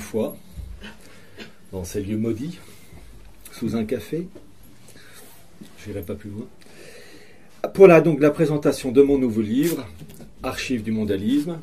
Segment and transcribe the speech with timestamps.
[0.00, 0.36] fois
[1.72, 2.58] dans ces lieux maudits,
[3.52, 4.26] sous un café.
[5.78, 6.46] Je n'irai pas plus loin.
[7.86, 9.86] La, donc, la présentation de mon nouveau livre,
[10.42, 11.58] Archives du mondialisme,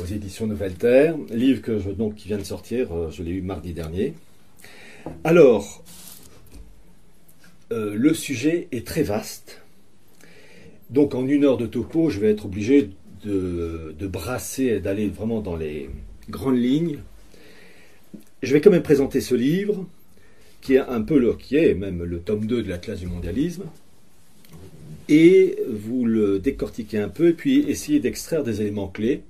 [0.00, 3.42] aux éditions Nouvelle Terre, livre que donc, qui vient de sortir, euh, je l'ai eu
[3.42, 4.14] mardi dernier.
[5.24, 5.84] Alors,
[7.72, 9.60] euh, le sujet est très vaste.
[10.90, 12.90] Donc en une heure de topo, je vais être obligé
[13.24, 15.90] de, de brasser, d'aller vraiment dans les
[16.28, 17.00] grandes lignes.
[18.42, 19.86] Je vais quand même présenter ce livre,
[20.60, 23.06] qui est un peu le, qui est même le tome 2 de la classe du
[23.06, 23.64] mondialisme,
[25.08, 29.22] et vous le décortiquez un peu, et puis essayer d'extraire des éléments clés.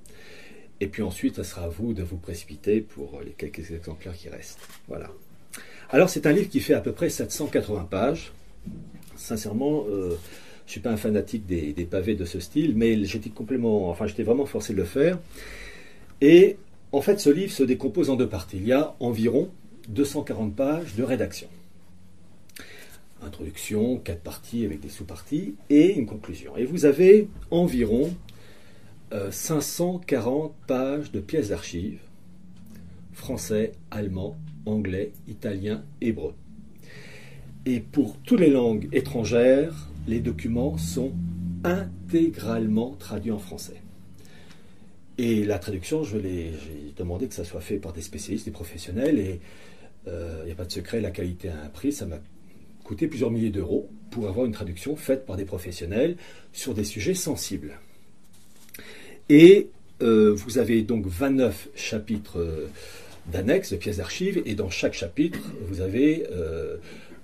[0.79, 4.29] Et puis ensuite, ça sera à vous de vous précipiter pour les quelques exemplaires qui
[4.29, 4.59] restent.
[4.87, 5.09] Voilà.
[5.89, 8.31] Alors, c'est un livre qui fait à peu près 780 pages.
[9.15, 10.09] Sincèrement, euh,
[10.65, 13.89] je ne suis pas un fanatique des, des, pavés de ce style, mais j'étais complètement,
[13.89, 15.17] enfin, j'étais vraiment forcé de le faire.
[16.21, 16.57] Et
[16.91, 18.57] en fait, ce livre se décompose en deux parties.
[18.57, 19.49] Il y a environ
[19.89, 21.47] 240 pages de rédaction.
[23.21, 26.55] Introduction, quatre parties avec des sous-parties et une conclusion.
[26.55, 28.13] Et vous avez environ
[29.13, 31.99] euh, 540 pages de pièces d'archives,
[33.13, 36.35] français, allemand, anglais, italien, hébreu.
[37.65, 41.11] Et pour toutes les langues étrangères, les documents sont
[41.63, 43.81] intégralement traduits en français.
[45.17, 49.19] Et la traduction, je j'ai demandé que ça soit fait par des spécialistes, des professionnels,
[49.19, 49.39] et
[50.05, 52.19] il euh, n'y a pas de secret, la qualité a un prix, ça m'a
[52.83, 56.15] coûté plusieurs milliers d'euros pour avoir une traduction faite par des professionnels
[56.53, 57.79] sur des sujets sensibles.
[59.27, 59.69] Et
[60.01, 62.67] euh, vous avez donc 29 chapitres euh,
[63.31, 66.25] d'annexes, de pièces d'archives, et dans chaque chapitre, vous avez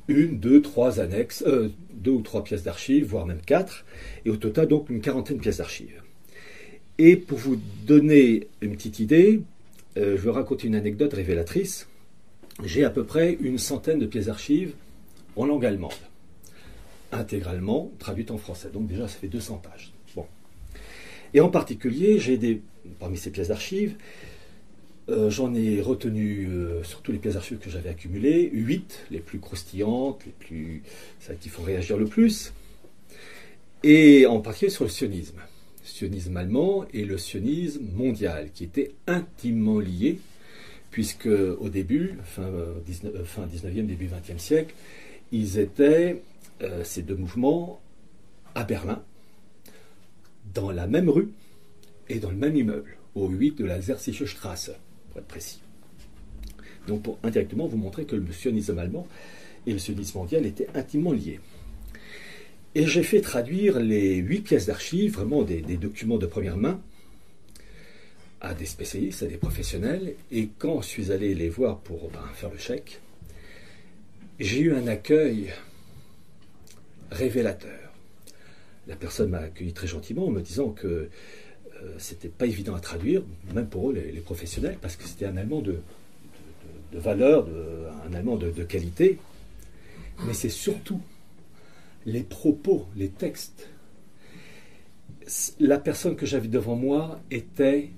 [0.09, 1.45] une, deux, trois annexes,
[1.93, 3.85] deux ou trois pièces d'archives, voire même quatre,
[4.25, 6.02] et au total donc une quarantaine de pièces d'archives.
[6.99, 9.41] Et pour vous donner une petite idée,
[9.97, 11.87] euh, je vais raconter une anecdote révélatrice.
[12.63, 14.73] J'ai à peu près une centaine de pièces d'archives
[15.35, 15.91] en langue allemande,
[17.11, 18.69] intégralement traduites en français.
[18.71, 19.91] Donc déjà, ça fait 200 pages.
[20.15, 20.25] Bon.
[21.33, 22.61] Et en particulier, j'ai des,
[22.99, 23.95] parmi ces pièces d'archives,
[25.09, 29.39] euh, j'en ai retenu, euh, surtout les pièces d'archives que j'avais accumulées, 8, les plus
[29.39, 30.83] croustillantes, les plus,
[31.19, 32.53] celles qui font réagir le plus,
[33.81, 35.41] et en particulier sur le sionisme.
[35.83, 40.19] Sionisme allemand et le sionisme mondial, qui étaient intimement liés,
[40.91, 42.49] puisque au début, fin,
[42.85, 44.73] 19, fin 19e, début 20e siècle,
[45.31, 46.21] ils étaient,
[46.61, 47.81] euh, ces deux mouvements,
[48.55, 49.01] à Berlin,
[50.53, 51.29] dans la même rue
[52.09, 54.71] et dans le même immeuble, au 8 de la Zersische Straße
[55.09, 55.59] pour être précis.
[56.87, 59.07] Donc pour indirectement vous montrer que le sionisme allemand
[59.65, 61.39] et le sionisme mondial étaient intimement liés.
[62.75, 66.81] Et j'ai fait traduire les huit pièces d'archives, vraiment des, documents de première main,
[68.41, 70.15] à des spécialistes, à des professionnels.
[70.31, 72.99] Et quand je suis allé les voir pour ben, faire le chèque,
[74.39, 75.53] j'ai eu un accueil
[77.11, 77.93] révélateur.
[78.87, 81.09] La personne m'a accueilli très gentiment en me disant que
[81.97, 83.23] c'était pas évident à traduire,
[83.53, 85.79] même pour eux, les, professionnels, parce que c'était un allemand de,
[86.93, 87.47] valeur,
[88.09, 89.19] un allemand de, qualité.
[90.25, 91.01] Mais c'est surtout
[92.05, 93.69] les propos, les textes.
[95.59, 97.91] La personne que j'avais devant moi était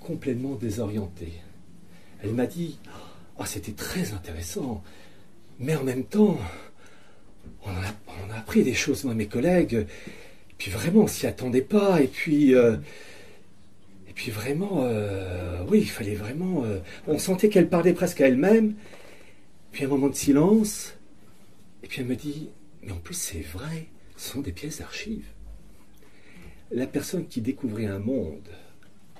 [0.00, 1.32] complètement désorientée.
[2.22, 2.78] Elle m'a dit
[3.38, 4.82] oh, c'était très intéressant,
[5.58, 6.38] mais en même temps,
[7.64, 9.86] on a, a appris des choses, moi, mes collègues.
[10.58, 12.00] Puis vraiment, on s'y attendait pas.
[12.02, 12.76] Et puis, euh,
[14.08, 16.64] et puis vraiment, euh, oui, il fallait vraiment.
[16.64, 18.74] Euh, on sentait qu'elle parlait presque à elle-même.
[19.72, 20.94] Puis un moment de silence.
[21.82, 22.50] Et puis elle me dit,
[22.82, 23.86] mais en plus c'est vrai,
[24.16, 25.26] ce sont des pièces d'archives.
[26.70, 28.48] La personne qui découvrait un monde,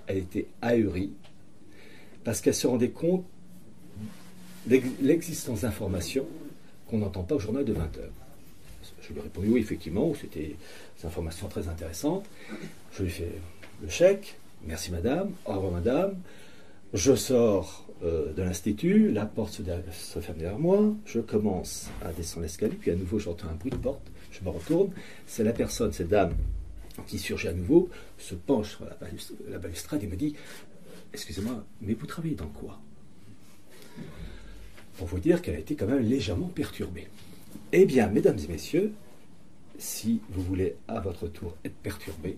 [0.06, 1.12] elle était ahurie
[2.24, 3.24] parce qu'elle se rendait compte
[4.66, 6.26] de l'existence d'informations
[6.88, 8.12] qu'on n'entend pas au journal de 20 heures.
[9.02, 10.56] Je lui ai répondu oui, effectivement, c'était
[11.00, 12.24] des informations très intéressantes.
[12.92, 13.32] Je lui ai fait
[13.82, 14.36] le chèque.
[14.64, 16.14] Merci madame, au revoir madame.
[16.94, 22.42] Je sors euh, de l'institut, la porte se, ferme derrière moi, je commence à descendre
[22.42, 24.90] l'escalier, puis à nouveau j'entends un bruit de porte, je me retourne,
[25.26, 26.34] c'est la personne, cette dame
[27.06, 28.96] qui surgit à nouveau, se penche sur la,
[29.50, 30.34] la balustrade et me dit
[31.14, 32.78] Excusez-moi, mais vous travaillez dans quoi?
[34.98, 37.08] Pour vous dire qu'elle a été quand même légèrement perturbée.
[37.72, 38.92] Eh bien, mesdames et messieurs,
[39.78, 42.36] si vous voulez à votre tour être perturbé,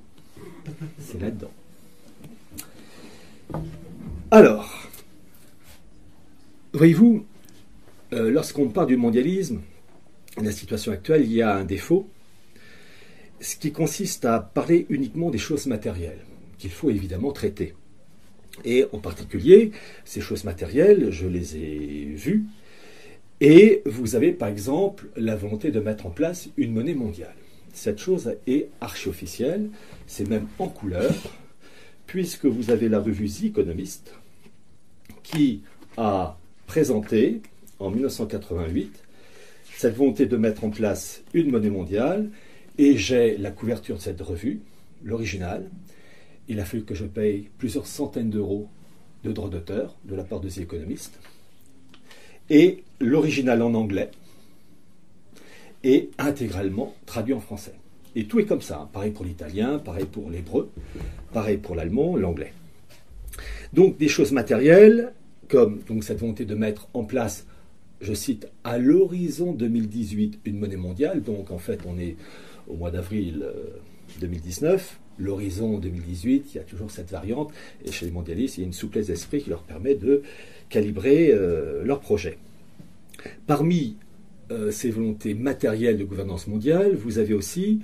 [1.01, 1.53] c'est là-dedans.
[4.37, 4.69] Alors,
[6.73, 7.25] voyez-vous,
[8.13, 9.61] euh, lorsqu'on parle du mondialisme,
[10.43, 12.09] la situation actuelle, il y a un défaut,
[13.39, 16.19] ce qui consiste à parler uniquement des choses matérielles,
[16.59, 17.77] qu'il faut évidemment traiter.
[18.65, 19.71] Et en particulier,
[20.05, 22.43] ces choses matérielles, je les ai vues,
[23.41, 27.37] et vous avez par exemple la volonté de mettre en place une monnaie mondiale.
[27.73, 29.71] Cette chose est archi-officielle,
[30.09, 31.15] c'est même en couleur,
[32.09, 34.13] puisque vous avez la revue The Economist
[35.25, 35.63] qui
[35.97, 36.39] a
[36.69, 37.43] présenté
[37.81, 39.03] en 1988
[39.77, 42.31] cette volonté de mettre en place une monnaie mondiale,
[42.79, 44.61] et j'ai la couverture de cette revue,
[45.03, 45.69] l'original.
[46.49, 48.69] Il a fallu que je paye plusieurs centaines d'euros
[49.25, 51.19] de droits d'auteur de la part de The Economist,
[52.51, 54.11] et l'original en anglais,
[55.83, 57.75] est intégralement traduit en français.
[58.17, 58.89] Et tout est comme ça.
[58.93, 60.71] Pareil pour l'italien, pareil pour l'hébreu,
[61.33, 62.53] pareil pour l'allemand, l'anglais.
[63.75, 65.13] Donc des choses matérielles,
[65.49, 67.47] comme cette volonté de mettre en place,
[68.01, 71.23] je cite, à l'horizon 2018 une monnaie mondiale.
[71.23, 72.17] Donc en fait, on est
[72.69, 73.45] au mois d'avril
[74.21, 75.01] 2019.
[75.19, 77.53] Euh, l'horizon 2018, il y a toujours cette variante.
[77.85, 80.23] Et chez les mondialistes, il y a une souplesse d'esprit qui leur permet de
[80.69, 82.39] calibrer euh, leur projet.
[83.47, 83.97] Parmi
[84.51, 87.81] euh, ces volontés matérielles de gouvernance mondiale, vous avez aussi,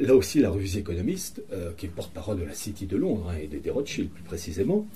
[0.00, 3.38] là aussi, la revue économiste, euh, qui est porte-parole de la City de Londres hein,
[3.40, 4.86] et des Rothschild plus précisément,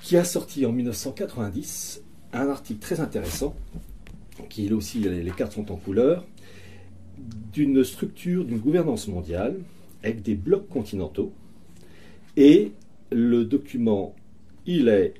[0.00, 2.02] qui a sorti en 1990
[2.32, 3.54] un article très intéressant,
[4.48, 6.24] qui là aussi, les cartes sont en couleur,
[7.52, 9.56] d'une structure d'une gouvernance mondiale
[10.02, 11.32] avec des blocs continentaux.
[12.36, 12.72] Et
[13.10, 14.14] le document,
[14.66, 15.14] il est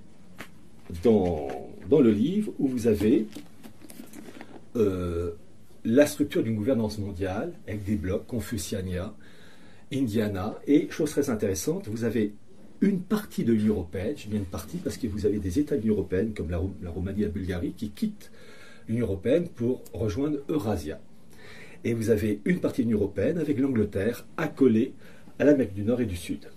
[1.03, 1.49] dans,
[1.91, 3.27] le livre où vous avez
[4.77, 5.33] euh,
[5.89, 9.15] la structure d'une gouvernance mondiale avec des blocs, Confuciania,
[9.91, 12.35] Indiana, et chose très intéressante, vous avez
[12.83, 15.77] une partie de l'Union européenne, je dis une partie parce que vous avez des États
[15.77, 16.59] de l'Union européenne comme la,
[16.91, 18.31] Roumanie et la Bulgarie qui quittent
[18.87, 21.01] l'Union européenne pour rejoindre Eurasia.
[21.85, 24.93] Et vous avez une partie de l'Union européenne avec l'Angleterre accolée
[25.39, 26.51] à l'Amérique du Nord et du Sud.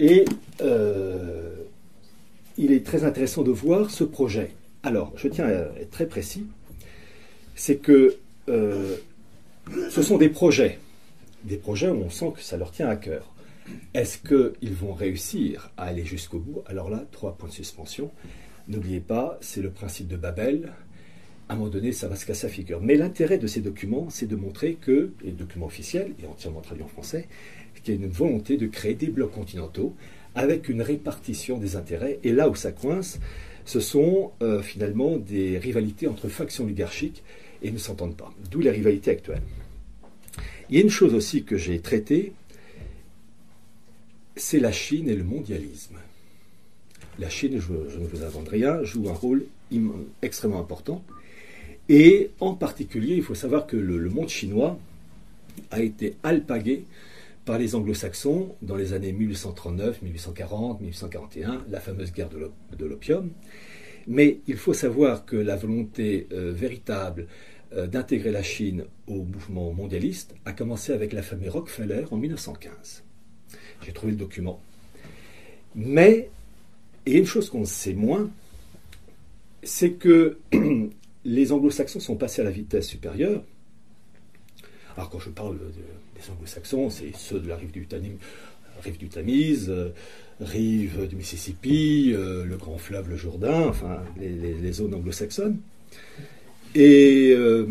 [0.00, 0.24] Et
[0.62, 1.56] euh,
[2.56, 4.52] il est très intéressant de voir ce projet.
[4.82, 6.46] Alors, je tiens à être très précis
[7.54, 8.16] c'est que
[8.48, 8.96] euh,
[9.90, 10.78] ce sont des projets,
[11.44, 13.32] des projets où on sent que ça leur tient à cœur.
[13.94, 16.62] Est-ce qu'ils vont réussir à aller jusqu'au bout?
[16.66, 18.10] Alors là, trois points de suspension.
[18.68, 20.72] N'oubliez pas, c'est le principe de Babel.
[21.48, 22.80] À un moment donné, ça va se casser la figure.
[22.82, 26.60] Mais l'intérêt de ces documents, c'est de montrer que, et le document officiel, et entièrement
[26.60, 27.26] traduit en français,
[27.84, 29.94] qu'il y a une volonté de créer des blocs continentaux
[30.34, 32.18] avec une répartition des intérêts.
[32.24, 33.20] Et là où ça coince,
[33.64, 37.22] ce sont euh, finalement des rivalités entre factions oligarchiques
[37.62, 38.32] et ne s'entendent pas.
[38.50, 39.42] D'où les rivalités actuelles.
[40.68, 42.32] Il y a une chose aussi que j'ai traitée,
[44.36, 45.96] c'est la Chine et le mondialisme.
[47.18, 49.46] La Chine, je, ne vous invente rien, joue un rôle
[50.22, 51.04] extrêmement important.
[51.88, 54.78] Et en particulier, il faut savoir que le, monde chinois
[55.70, 56.84] a été alpagué
[57.44, 63.30] par les anglo-saxons dans les années 1839, 1840, 1841, la fameuse guerre de l'opium.
[64.06, 67.26] Mais il faut savoir que la volonté euh, véritable
[67.72, 73.02] euh, d'intégrer la Chine au mouvement mondialiste a commencé avec la famille Rockefeller en 1915.
[73.82, 74.60] J'ai trouvé le document.
[75.74, 76.30] Mais,
[77.06, 78.30] et une chose qu'on sait moins,
[79.62, 80.38] c'est que
[81.24, 83.42] les anglo-saxons sont passés à la vitesse supérieure.
[84.96, 85.58] Alors quand je parle
[86.14, 88.18] des anglo-saxons, c'est ceux de la rive du, Tamise,
[88.84, 89.90] rive du Tamise, euh,
[90.40, 95.58] rive du Mississippi, euh, le grand fleuve, le Jourdain, enfin les zones anglo-saxonnes.
[96.76, 97.66] Euh,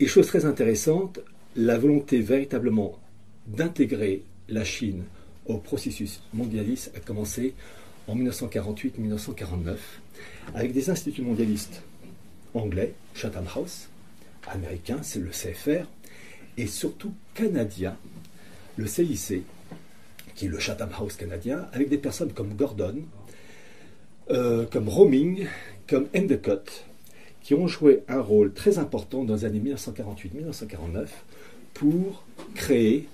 [0.00, 1.20] et, chose très intéressante,
[1.56, 2.98] la volonté véritablement
[3.46, 5.04] d'intégrer la Chine
[5.46, 7.54] au processus mondialiste a commencé
[8.06, 9.76] en 1948-1949
[10.54, 11.82] avec des instituts mondialistes
[12.54, 13.88] anglais, Chatham House,
[14.46, 15.86] américain, c'est le CFR,
[16.56, 17.96] et surtout canadien,
[18.78, 19.42] le CIC,
[20.36, 22.94] qui est le Chatham House canadien, avec des personnes comme Gordon,
[24.30, 25.46] euh, comme Roming,
[25.88, 26.84] comme Endicott,
[27.42, 31.08] qui ont joué un rôle très important dans les années 1948-1949
[31.74, 33.08] pour créer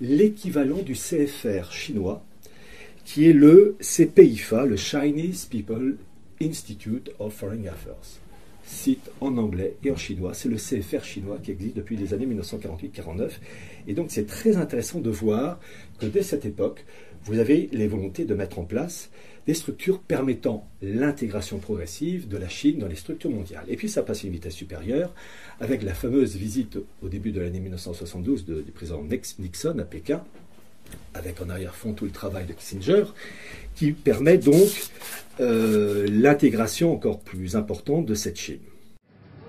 [0.00, 2.22] l'équivalent du CFR chinois,
[3.04, 5.96] qui est le CPIFA, le Chinese People
[6.42, 8.20] Institute of Foreign Affairs.
[8.68, 12.26] Site en anglais et en chinois, c'est le CFR chinois qui existe depuis les années
[12.26, 13.30] 1948-49.
[13.86, 15.58] Et donc c'est très intéressant de voir
[15.98, 16.84] que dès cette époque,
[17.24, 19.10] vous avez les volontés de mettre en place
[19.46, 23.64] des structures permettant l'intégration progressive de la Chine dans les structures mondiales.
[23.68, 25.14] Et puis ça passe à une vitesse supérieure
[25.60, 29.02] avec la fameuse visite au début de l'année 1972 du président
[29.38, 30.22] Nixon à Pékin,
[31.14, 33.04] avec en arrière-fond tout le travail de Kissinger,
[33.74, 34.68] qui permet donc
[35.40, 38.58] euh, l'intégration encore plus importante de cette Chine.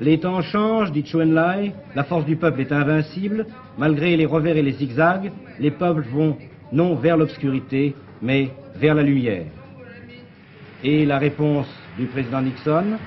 [0.02, 4.56] Les temps changent, dit Chou Enlai, la force du peuple est invincible, malgré les revers
[4.56, 6.38] et les zigzags, les peuples vont
[6.72, 9.46] non vers l'obscurité, mais vers la lumière.
[10.84, 11.68] Et la réponse
[11.98, 12.98] du président Nixon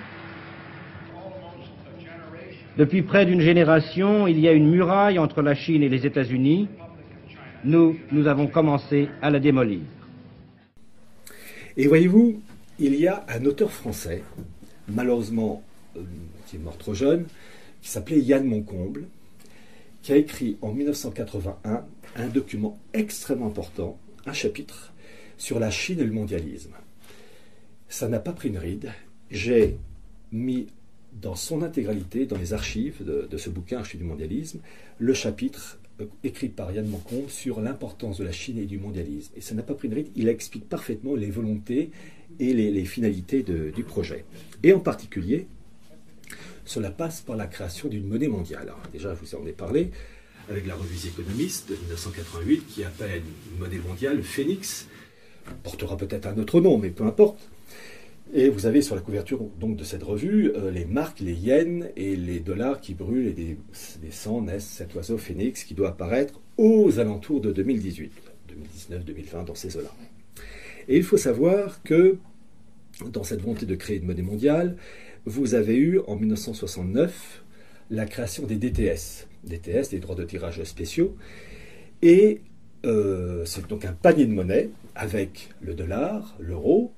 [2.76, 6.68] Depuis près d'une génération, il y a une muraille entre la Chine et les États-Unis.
[7.64, 9.80] Nous, nous avons commencé à la démolir.
[11.76, 12.42] Et voyez-vous,
[12.80, 14.24] il y a un auteur français,
[14.88, 15.62] malheureusement
[15.96, 16.02] euh,
[16.46, 17.26] qui est mort trop jeune,
[17.80, 19.06] qui s'appelait Yann Moncomble,
[20.02, 21.84] qui a écrit en 1981
[22.16, 24.92] un document extrêmement important, un chapitre
[25.38, 26.74] sur la Chine et le mondialisme.
[27.88, 28.92] Ça n'a pas pris une ride.
[29.30, 29.76] J'ai
[30.32, 30.66] mis
[31.12, 34.60] dans son intégralité, dans les archives de, ce bouquin, Archives du mondialisme,
[34.98, 35.78] le chapitre
[36.24, 39.32] écrit par Yann Moncombe sur l'importance de la Chine et du mondialisme.
[39.36, 41.90] Et ça n'a pas pris une ride, il explique parfaitement les volontés
[42.40, 44.24] et les, finalités du projet.
[44.62, 45.46] Et en particulier,
[46.64, 48.62] cela passe par la création d'une monnaie mondiale.
[48.62, 49.90] Alors, déjà, je vous en ai parlé
[50.48, 53.22] avec la revue économiste de 1988 qui appelle
[53.52, 54.88] une monnaie mondiale le Phoenix.
[55.62, 57.38] Portera peut-être un autre nom, mais peu importe.
[58.34, 61.84] Et vous avez sur la couverture donc de cette revue euh, les marques, les yens
[61.96, 63.58] et les dollars qui brûlent et des,
[64.00, 68.10] des 100 naissent cet oiseau phénix qui doit apparaître aux alentours de 2018,
[68.48, 69.90] 2019, 2020, dans ces eaux-là.
[70.88, 72.16] Et il faut savoir que
[73.10, 74.76] dans cette volonté de créer une monnaie mondiale,
[75.26, 77.44] vous avez eu en 1969
[77.90, 81.16] la création des DTS, DTS, des droits de tirage spéciaux,
[82.00, 82.40] et
[82.86, 86.94] euh, c'est donc un panier de monnaie avec le dollar, l'euro,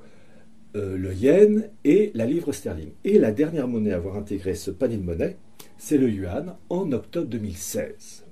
[0.77, 2.91] euh, le yen et la livre sterling.
[3.05, 5.37] Et la dernière monnaie à avoir intégré ce panier de monnaie,
[5.79, 8.25] c'est le yuan en octobre 2016.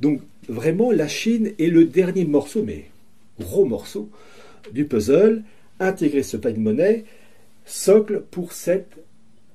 [0.00, 2.86] Donc vraiment, la Chine est le dernier morceau, mais
[3.40, 4.10] gros morceau,
[4.72, 5.42] du puzzle,
[5.80, 7.04] intégrer ce panier de monnaie,
[7.64, 8.98] socle pour cette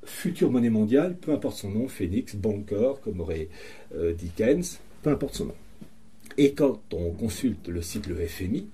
[0.03, 3.49] future monnaie mondiale, peu importe son nom, Phoenix, Bancor, comme aurait
[3.95, 5.55] euh, Dickens, peu importe son nom.
[6.37, 8.67] Et quand on consulte le site le FMI,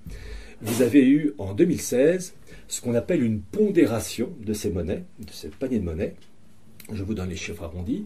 [0.62, 2.34] vous avez eu en 2016
[2.68, 6.16] ce qu'on appelle une pondération de ces monnaies, de ces paniers de monnaie.
[6.92, 8.06] Je vous donne les chiffres arrondis.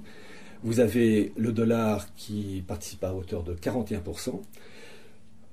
[0.63, 4.41] Vous avez le dollar qui participe à hauteur de 41%,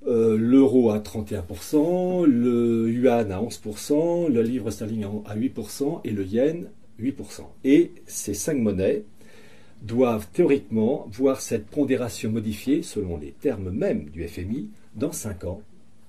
[0.06, 6.24] euh, l'euro à 31%, le yuan à 11%, le livre sterling à 8% et le
[6.24, 6.68] yen
[7.00, 7.42] 8%.
[7.64, 9.04] Et ces cinq monnaies
[9.82, 15.62] doivent théoriquement voir cette pondération modifiée selon les termes mêmes du FMI dans 5 ans,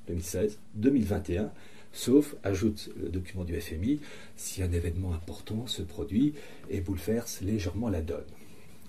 [0.07, 1.51] 2016, 2021,
[1.95, 3.99] sauf, ajoute le document du FMI,
[4.35, 6.33] si un événement important se produit
[6.69, 8.25] et bouleverse légèrement la donne.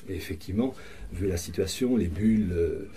[0.09, 0.75] Effectivement,
[1.13, 2.89] vu la situation, les bulles, euh,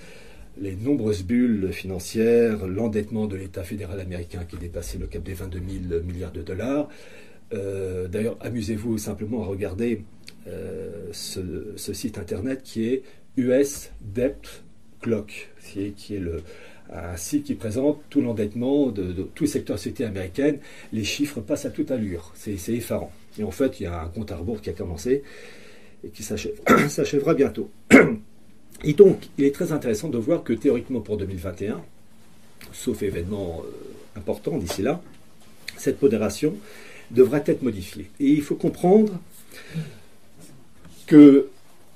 [0.60, 5.62] les nombreuses bulles financières, l'endettement de l'État fédéral américain qui dépassait le cap des 22
[5.90, 6.90] 000 milliards de dollars,
[7.54, 10.04] euh, d'ailleurs, amusez-vous simplement à regarder
[10.48, 13.04] euh, ce, site internet qui est
[13.38, 14.64] US Debt
[15.02, 16.44] Clock, qui est, le,
[16.94, 20.60] un site qui présente tout l'endettement de, tout le secteur société américaine.
[20.92, 23.12] Les chiffres passent à toute allure, c'est effarant.
[23.38, 25.24] Et en fait, il y a un compte à rebours qui a commencé
[26.04, 26.24] et qui
[26.90, 27.70] s'achèvera bientôt.
[28.84, 31.82] Et donc, il est très intéressant de voir que théoriquement pour 2021,
[32.72, 35.02] sauf événement euh, important d'ici là,
[35.76, 36.56] cette modération
[37.12, 38.10] devrait être modifié.
[38.20, 39.20] Et il faut comprendre
[41.08, 41.50] que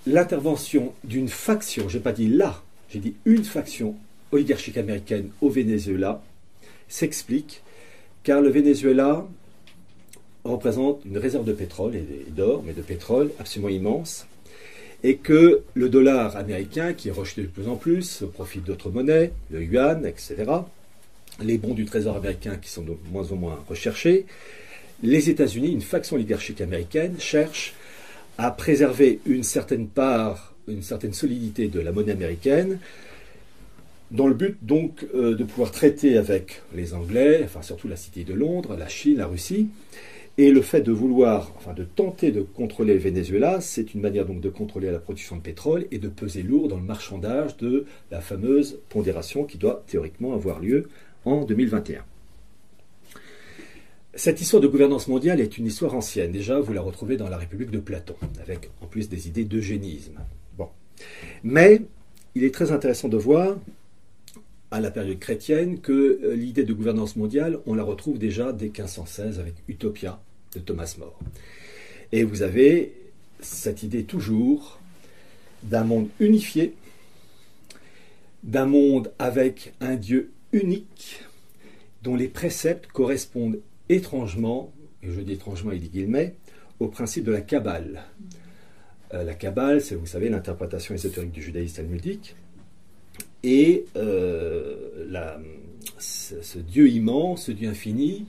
[0.06, 3.96] l'intervention d'une faction, je n'ai pas dit là, j'ai dit une faction
[4.34, 6.22] oligarchique américaine au Venezuela,
[6.88, 7.62] s'explique
[8.24, 9.28] car le Venezuela
[10.44, 14.28] représente une réserve de pétrole et d'or, mais de pétrole absolument immense,
[15.04, 18.90] et que le dollar américain, qui est rejeté de plus en plus, au profit d'autres
[18.90, 20.46] monnaies, le yuan, etc.,
[21.42, 24.26] les bons du trésor américain qui sont de moins en moins recherchés,
[25.02, 27.74] les États-Unis, une faction oligarchique américaine, cherche
[28.38, 32.80] à préserver une certaine part, une certaine solidité de la monnaie américaine,
[34.14, 38.24] dans le but donc euh, de pouvoir traiter avec les Anglais, enfin surtout la Cité
[38.24, 39.70] de Londres, la Chine, la Russie,
[40.38, 44.26] et le fait de vouloir, enfin de tenter de contrôler le Venezuela, c'est une manière
[44.26, 47.86] donc de contrôler la production de pétrole et de peser lourd dans le marchandage de
[48.12, 50.90] la fameuse pondération qui doit théoriquement avoir lieu
[51.26, 52.04] en 2021.
[54.16, 56.32] Cette histoire de gouvernance mondiale est une histoire ancienne.
[56.32, 60.20] Déjà, vous la retrouvez dans la République de Platon, avec en plus des idées d'eugénisme.
[60.56, 60.68] Bon.
[61.44, 61.82] Mais
[62.36, 63.58] il est très intéressant de voir,
[64.74, 68.66] à la période chrétienne, que euh, l'idée de gouvernance mondiale, on la retrouve déjà dès
[68.66, 70.20] 1516 avec Utopia
[70.56, 71.20] de Thomas More.
[72.12, 72.94] Et vous avez
[73.40, 74.80] cette idée toujours
[75.62, 76.74] d'un monde unifié,
[78.42, 81.22] d'un monde avec un Dieu unique,
[82.02, 86.34] dont les préceptes correspondent étrangement, et je dis étrangement, il dit guillemets,
[86.80, 88.06] au principe de la Kabbale.
[89.14, 92.36] Euh, la Kabbale, c'est, vous savez, l'interprétation ésotérique du judaïsme talmudique.
[93.44, 93.86] Et
[96.00, 98.26] ce, Dieu immense, ce Dieu infini,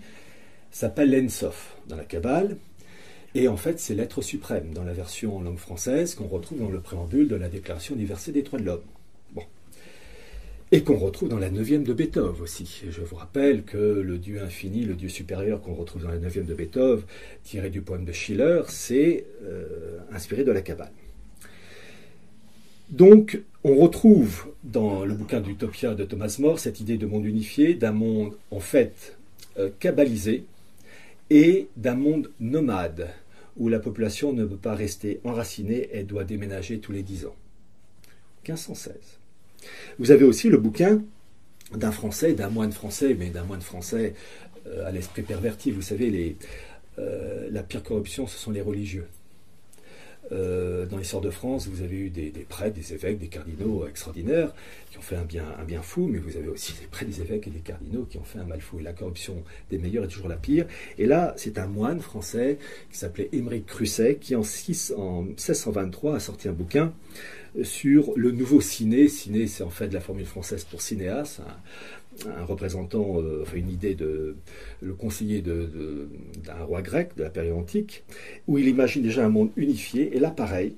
[0.70, 2.56] s'appelle l'Ensof dans la Kabbale.
[3.34, 6.70] Et en fait, c'est l'être suprême dans la version en langue française qu'on retrouve dans
[6.70, 8.82] le préambule de la Déclaration universelle des droits de l'homme.
[10.72, 12.82] Et qu'on retrouve dans la neuvième de Beethoven aussi.
[12.90, 16.46] je vous rappelle que le Dieu infini, le Dieu supérieur qu'on retrouve dans la neuvième
[16.46, 17.04] de Beethoven,
[17.44, 20.90] tiré du poème de Schiller, c'est euh, inspiré de la Kabbale.
[22.90, 27.74] Donc, on retrouve dans le bouquin d'Utopia de Thomas More cette idée de monde unifié,
[27.74, 29.16] d'un monde en fait
[29.58, 30.44] euh, kabbalisé
[31.30, 33.08] et d'un monde nomade
[33.56, 37.34] où la population ne peut pas rester enracinée, elle doit déménager tous les dix ans.
[38.46, 38.94] 1516.
[39.98, 41.02] Vous avez aussi le bouquin
[41.74, 44.14] d'un Français, d'un moine français, mais d'un moine français
[44.66, 45.70] euh, à l'esprit perverti.
[45.70, 46.36] Vous savez,
[46.98, 49.06] euh, la pire corruption, ce sont les religieux.
[50.32, 54.52] Euh, dans l'histoire de France, vous avez eu des, prêtres, des évêques, des cardinaux extraordinaires
[54.90, 57.20] qui ont fait un bien, un bien fou, mais vous avez aussi des prêtres, des
[57.20, 58.80] évêques et des cardinaux qui ont fait un mal fou.
[58.80, 60.66] Et la corruption des meilleurs est toujours la pire.
[60.98, 62.58] Et là, c'est un moine français
[62.90, 66.92] qui s'appelait Émeric Crusset qui, en, 6, en 1623, a sorti un bouquin
[67.62, 69.08] sur le nouveau ciné.
[69.08, 71.40] Ciné, c'est en fait la formule française pour cinéas,
[72.26, 74.36] un représentant, euh, enfin une idée de
[74.82, 78.04] le conseiller d'un roi grec de la période antique,
[78.46, 80.74] où il imagine déjà un monde unifié, et là pareil,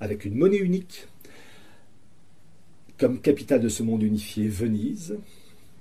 [0.00, 1.06] avec une monnaie unique,
[2.98, 5.16] comme capitale de ce monde unifié, Venise.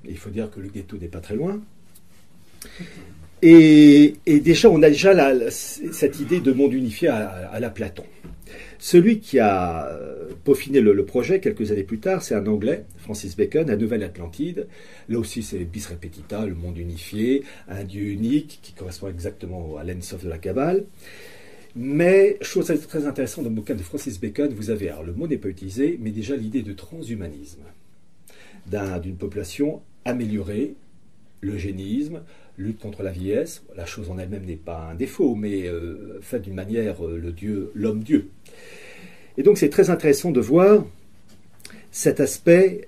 [0.08, 1.62] il faut dire que le ghetto n'est pas très loin.
[3.42, 5.14] Et, déjà, on a déjà
[5.52, 8.04] cette idée de monde unifié à la Platon.
[8.80, 13.36] Celui qui a euh, peaufiné le, projet quelques années plus tard, c'est un Anglais, Francis
[13.36, 14.68] Bacon, à Nouvelle-Atlantide.
[15.10, 19.84] Là aussi, c'est bis repetita, le monde unifié, un dieu unique qui correspond exactement à
[19.84, 20.86] l'Ensof de la Kabbale.
[21.76, 25.28] Mais, chose très intéressante dans le bouquin de Francis Bacon, vous avez, alors le mot
[25.28, 27.64] n'est pas utilisé, mais déjà l'idée de transhumanisme,
[29.02, 30.76] d'une population améliorée,
[31.42, 32.22] l'eugénisme,
[32.58, 33.64] lutte contre la vieillesse.
[33.76, 37.32] La chose en elle-même n'est pas un défaut, mais euh, faite d'une manière, euh, le
[37.32, 38.30] Dieu, l'homme-dieu.
[39.38, 40.86] Et donc c'est très intéressant de voir
[41.92, 42.88] cet aspect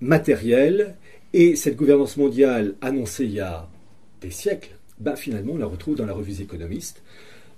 [0.00, 0.94] matériel
[1.32, 3.68] et cette gouvernance mondiale annoncée il y a
[4.20, 7.02] des siècles, ben, finalement on la retrouve dans la revue économiste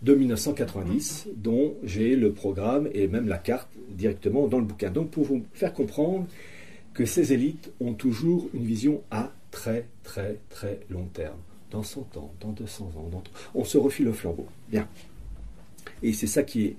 [0.03, 4.91] de 1990, dont j'ai le programme et même la carte directement dans le bouquin.
[4.91, 6.27] Donc pour vous faire comprendre
[6.95, 11.39] que ces élites ont toujours une vision à très très très long terme
[11.71, 13.23] dans 100 ans, dans 200 ans.
[13.55, 14.47] On se refile le flambeau.
[14.69, 14.89] Bien.
[16.03, 16.77] Et c'est ça qui,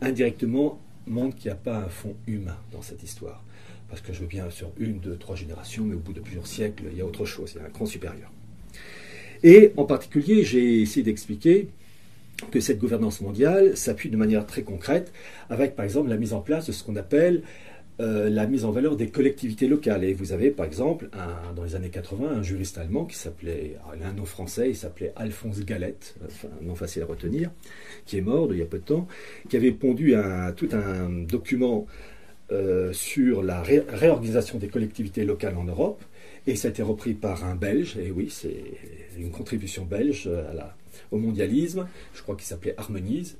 [0.00, 3.42] indirectement, montre qu'il n'y a pas un fond humain dans cette histoire.
[3.88, 6.46] Parce que je veux bien sur une, deux, trois générations, mais au bout de plusieurs
[6.46, 8.30] siècles, il y a autre chose, il y a un grand supérieur.
[9.42, 11.68] Et en particulier, j'ai essayé d'expliquer
[12.50, 15.12] que cette gouvernance mondiale s'appuie de manière très concrète
[15.50, 17.42] avec, par exemple, la mise en place de ce qu'on appelle
[18.00, 20.04] euh, la mise en valeur des collectivités locales.
[20.04, 21.08] Et vous avez par exemple,
[21.54, 24.76] dans les années 80, un juriste allemand qui s'appelait, il a un nom français, il
[24.76, 27.50] s'appelait Alphonse Galette, enfin, un nom facile à retenir,
[28.06, 29.06] qui est mort il y a peu de temps,
[29.48, 30.14] qui avait pondu
[30.56, 31.86] tout un document
[32.52, 36.02] euh, sur la réorganisation des collectivités locales en Europe.
[36.46, 38.54] Et ça a été repris par un Belge, et oui, c'est
[39.16, 40.28] une contribution belge
[41.10, 43.36] au mondialisme, je crois qu'il s'appelait Harmonise.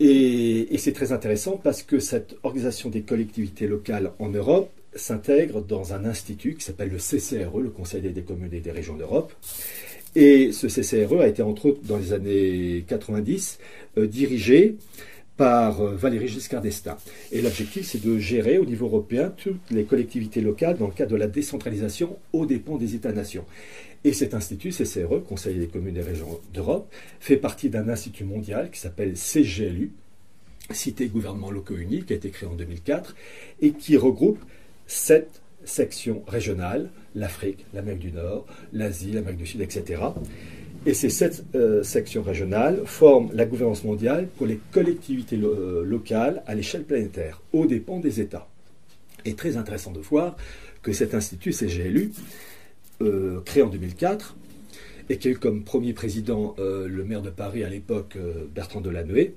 [0.00, 5.92] Et, c'est très intéressant parce que cette organisation des collectivités locales en Europe s'intègre dans
[5.92, 9.32] un institut qui s'appelle le CCRE, le Conseil des communes et des régions d'Europe.
[10.14, 13.58] Et ce CCRE a été, entre autres, dans les années 90,
[13.98, 14.76] euh, dirigé
[15.36, 16.96] par euh, Valéry Giscard d'Estaing.
[17.30, 21.12] Et l'objectif, c'est de gérer au niveau européen toutes les collectivités locales dans le cadre
[21.12, 23.44] de la décentralisation aux dépens des États-nations.
[24.04, 28.70] Et cet institut, CCRE, Conseil des communes et régions d'Europe, fait partie d'un institut mondial
[28.70, 29.92] qui s'appelle CGLU,
[30.70, 33.16] Cité Gouvernement Locaux Unis, qui a été créé en 2004,
[33.62, 34.38] et qui regroupe
[34.86, 40.02] sept sections régionales, l'Afrique, l'Amérique du Nord, l'Asie, l'Amérique du Sud, etc.
[40.86, 46.42] Et ces sept euh, sections régionales forment la gouvernance mondiale pour les collectivités euh, locales
[46.46, 48.48] à l'échelle planétaire, aux dépens des États.
[49.24, 50.36] Et très intéressant de voir
[50.82, 52.12] que cet institut CGLU
[53.00, 54.36] euh, créé en 2004
[55.08, 58.80] et qui a comme premier président euh, le maire de Paris à l'époque, euh, Bertrand
[58.80, 59.34] Delanoë,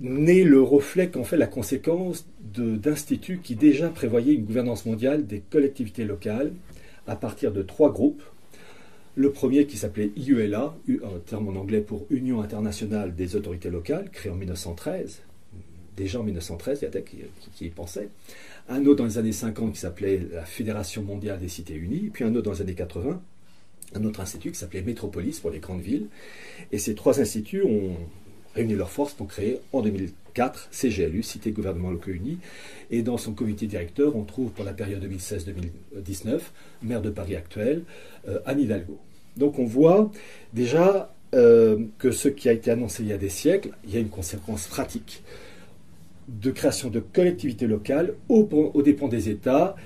[0.00, 5.40] n'est le reflet qu'en fait la conséquence d'instituts qui déjà prévoyaient une gouvernance mondiale des
[5.40, 6.52] collectivités locales
[7.06, 8.22] à partir de trois groupes.
[9.14, 14.08] Le premier qui s'appelait IULA, un terme en anglais pour Union internationale des autorités locales,
[14.10, 15.20] créé en 1913.
[15.96, 17.18] Déjà en 1913, il y a des qui,
[17.54, 18.08] qui y pensaient
[18.68, 22.24] un autre dans les années 50 qui s'appelait la Fédération mondiale des cités unies, puis
[22.24, 23.20] un autre dans les années 80,
[23.94, 26.08] un autre institut qui s'appelait Métropolis pour les grandes villes.
[26.70, 27.96] Et ces trois instituts ont
[28.54, 29.82] réuni leurs forces pour créer en
[30.34, 32.38] 4, CGLU, Cité Gouvernement Locaux Unis.
[32.90, 36.40] Et dans son comité directeur, on trouve pour la période 2016-2019,
[36.82, 37.82] maire de Paris actuel,
[38.28, 38.98] euh, Anne Hidalgo.
[39.36, 40.10] Donc on voit
[40.52, 43.96] déjà euh, que ce qui a été annoncé il y a des siècles, il y
[43.96, 45.22] a une conséquence pratique
[46.40, 49.76] de création de collectivités locales aux, dépens des États,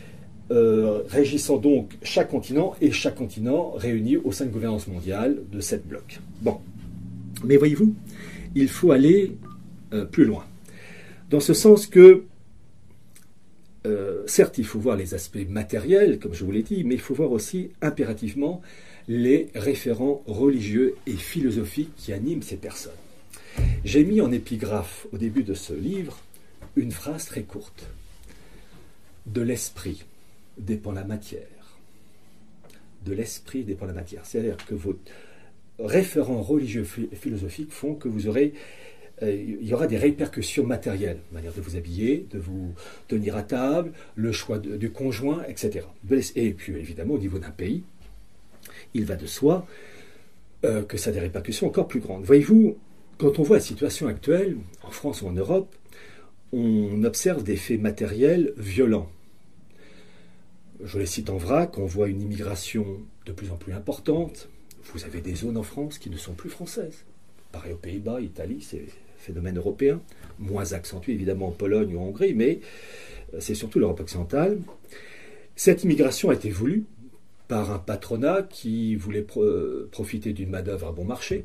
[0.50, 5.60] euh, régissant donc chaque continent et chaque continent réuni au sein de gouvernance mondiale de
[5.60, 6.20] sept blocs.
[6.42, 6.58] Bon.
[7.44, 7.94] Mais voyez-vous,
[8.54, 9.36] il faut aller
[9.92, 10.44] euh, plus loin.
[11.30, 12.24] Dans ce sens que,
[14.26, 17.14] certes, il faut voir les aspects matériels, comme je vous l'ai dit, mais il faut
[17.14, 18.60] voir aussi impérativement
[19.08, 22.92] les référents religieux et philosophiques qui animent ces personnes.
[23.84, 26.18] J'ai mis en épigraphe au début de ce livre
[26.76, 27.88] une phrase très courte.
[29.26, 30.04] De l'esprit
[30.58, 31.40] dépend la matière.
[33.04, 34.24] De l'esprit dépend la matière.
[34.24, 34.96] C'est-à-dire que vos
[35.78, 38.54] référents religieux et philosophiques font que vous aurez
[39.22, 42.74] euh, il y aura des répercussions matérielles, manière de vous habiller, de vous
[43.08, 45.86] tenir à table, le choix du conjoint, etc.
[46.34, 47.82] Et puis évidemment au niveau d'un pays,
[48.92, 49.66] il va de soi
[50.64, 52.24] euh, que ça a des répercussions encore plus grandes.
[52.24, 52.76] Voyez-vous,
[53.16, 55.74] quand on voit la situation actuelle, en France ou en Europe,
[56.56, 59.10] on observe des faits matériels violents.
[60.82, 62.86] Je les cite en vrac, on voit une immigration
[63.26, 64.48] de plus en plus importante.
[64.94, 67.04] Vous avez des zones en France qui ne sont plus françaises.
[67.52, 68.86] Pareil aux Pays-Bas, Italie, c'est
[69.18, 70.00] phénomène européen,
[70.38, 72.60] moins accentué évidemment en Pologne ou en Hongrie, mais
[73.34, 74.58] euh, c'est surtout l'Europe occidentale.
[75.56, 76.84] Cette immigration a été voulue
[77.48, 81.44] par un patronat qui voulait euh, profiter d'une main-d'œuvre à bon marché.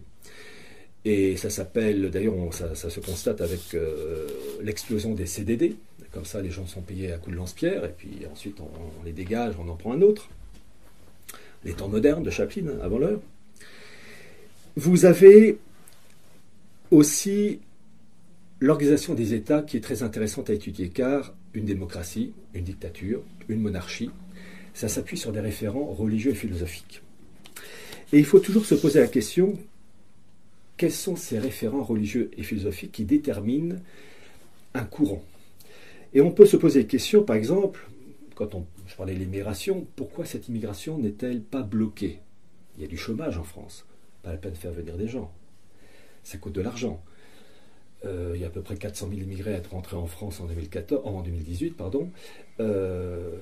[1.04, 4.28] Et ça s'appelle, d'ailleurs, ça, se constate avec euh,
[4.62, 5.76] l'explosion des CDD.
[6.12, 9.14] Comme ça, les gens sont payés à coups de lance-pierre, et puis ensuite on, les
[9.14, 10.30] dégage, on en prend un autre.
[11.64, 13.22] Les temps modernes de Chaplin, avant l'heure.
[14.76, 15.58] Vous avez
[16.92, 17.60] aussi
[18.60, 23.62] l'organisation des États qui est très intéressante à étudier, car une démocratie, une dictature, une
[23.62, 24.12] monarchie,
[24.74, 27.02] ça s'appuie sur des référents religieux et philosophiques.
[28.14, 29.58] Et il faut toujours se poser la question,
[30.82, 33.76] quels sont ces référents religieux et philosophiques qui déterminent
[34.74, 35.24] un courant?
[36.16, 37.88] Et on peut se poser la question, par exemple,
[38.34, 42.18] quand on, je parlais de l'immigration, pourquoi cette immigration n'est-elle pas bloquée?
[42.76, 43.86] Il y a du chômage en France,
[44.24, 45.32] pas la peine de faire venir des gens.
[46.24, 47.00] Ça coûte de l'argent.
[48.04, 50.40] Euh, il y a à peu près 400 000 immigrés à être rentrés en France
[50.40, 51.78] en, 2014, en 2018.
[51.78, 52.10] Pardon.
[52.60, 53.38] Euh,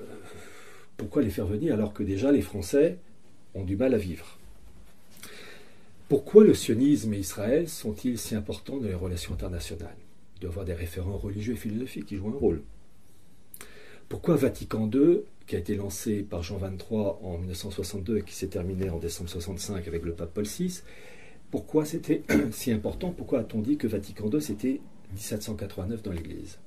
[0.98, 2.98] pourquoi les faire venir alors que déjà les Français
[3.54, 4.39] ont du mal à vivre?
[6.10, 9.94] Pourquoi le sionisme et Israël sont-ils si importants dans les relations internationales?
[10.34, 12.62] Il doit y avoir des référents religieux et philosophiques qui jouent un rôle.
[14.08, 18.48] Pourquoi Vatican II, qui a été lancé par Jean XXIII en 1962 et qui s'est
[18.48, 20.80] terminé en décembre 65 avec le pape Paul VI,
[21.52, 23.12] pourquoi c'était si important?
[23.12, 24.80] Pourquoi a-t-on dit que Vatican II c'était
[25.12, 26.58] 1789 dans l'Église?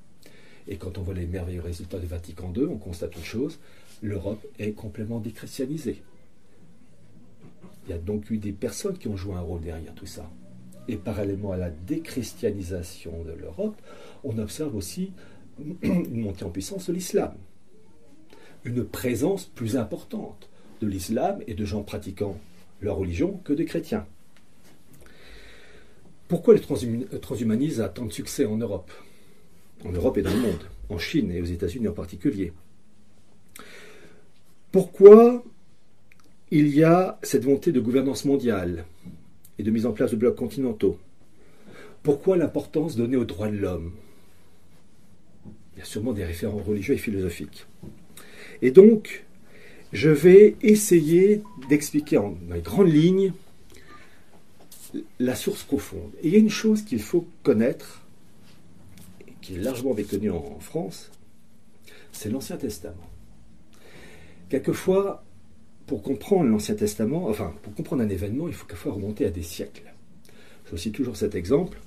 [0.69, 3.59] Et quand on voit les merveilleux résultats de Vatican II, on constate une chose
[4.03, 6.01] l'Europe est complètement déchristianisée.
[7.85, 10.29] Il y a donc eu des personnes qui ont joué un rôle derrière tout ça.
[10.87, 13.81] Et parallèlement à la déchristianisation de l'Europe,
[14.23, 15.11] on observe aussi
[15.81, 17.33] une montée en puissance de l'islam.
[18.65, 20.49] Une présence plus importante
[20.81, 22.37] de l'islam et de gens pratiquant
[22.81, 24.05] leur religion que de chrétiens.
[26.27, 28.91] Pourquoi le transhumanisme a tant de succès en Europe?
[29.85, 32.53] En Europe et dans le monde, en Chine et aux États-Unis en particulier.
[34.71, 35.43] Pourquoi
[36.55, 38.85] il y a cette volonté de gouvernance mondiale
[39.57, 40.99] et de mise en place de blocs continentaux
[42.03, 43.91] Pourquoi l'importance donnée aux droits de l'homme?
[45.73, 47.65] Il y a sûrement des référents religieux et philosophiques.
[48.61, 49.25] Et donc,
[49.93, 53.33] je vais essayer d'expliquer en grandes lignes
[55.19, 56.11] la source profonde.
[56.21, 58.03] Et il y a une chose qu'il faut connaître,
[59.41, 61.09] qui est largement méconnue en France,
[62.11, 63.09] c'est l'Ancien Testament.
[64.49, 65.23] Quelquefois,
[65.87, 69.43] pour comprendre l'Ancien Testament, enfin, pour comprendre un événement, il faut quelquefois remonter à des
[69.43, 69.93] siècles.
[70.71, 71.79] Je cite toujours cet exemple.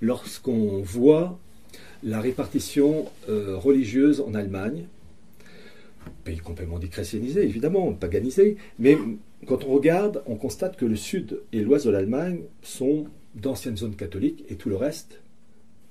[0.00, 1.38] Lorsqu'on voit
[2.02, 4.86] la répartition euh, religieuse en Allemagne,
[6.24, 8.96] pays complètement déchristianisé, évidemment, paganisé, mais
[9.46, 13.96] quand on regarde, on constate que le sud et l'ouest de l'Allemagne sont d'anciennes zones
[13.96, 15.20] catholiques et tout le reste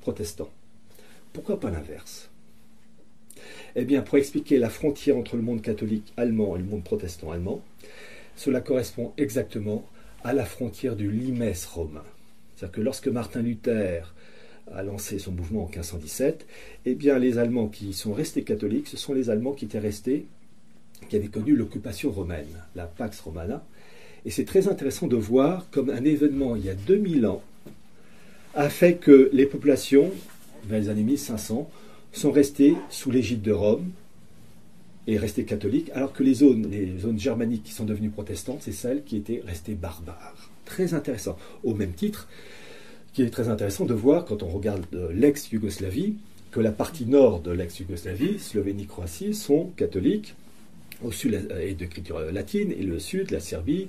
[0.01, 0.51] protestants.
[1.33, 2.29] Pourquoi pas l'inverse?
[3.75, 7.31] Eh bien, pour expliquer la frontière entre le monde catholique allemand et le monde protestant
[7.31, 7.61] allemand,
[8.35, 9.85] cela correspond exactement
[10.23, 12.03] à la frontière du limes romain.
[12.55, 14.13] C'est-à-dire que lorsque Martin Luther
[14.73, 16.45] a lancé son mouvement en 1517,
[16.85, 20.25] eh bien, les Allemands qui sont restés catholiques, ce sont les Allemands qui étaient restés,
[21.09, 23.63] qui avaient connu l'occupation romaine, la Pax Romana.
[24.25, 27.41] Et c'est très intéressant de voir comme un événement il y a 2000 ans
[28.57, 30.11] a fait que les populations,
[30.65, 31.69] vers les années 1500,
[32.17, 33.91] sont restées sous l'égide de Rome
[35.07, 38.73] et restées catholiques, alors que les zones, les zones germaniques qui sont devenues protestantes, c'est
[38.73, 40.49] celles qui étaient restées barbares.
[40.65, 41.37] Très intéressant.
[41.63, 42.27] Au même titre,
[43.13, 46.15] qui est très intéressant de voir, quand on regarde l'ex-Yougoslavie,
[46.51, 50.35] que la partie nord de l'ex-Yougoslavie, Slovénie, Croatie, sont catholiques,
[51.03, 53.87] au sud et d'écriture latine, et le sud, la Serbie,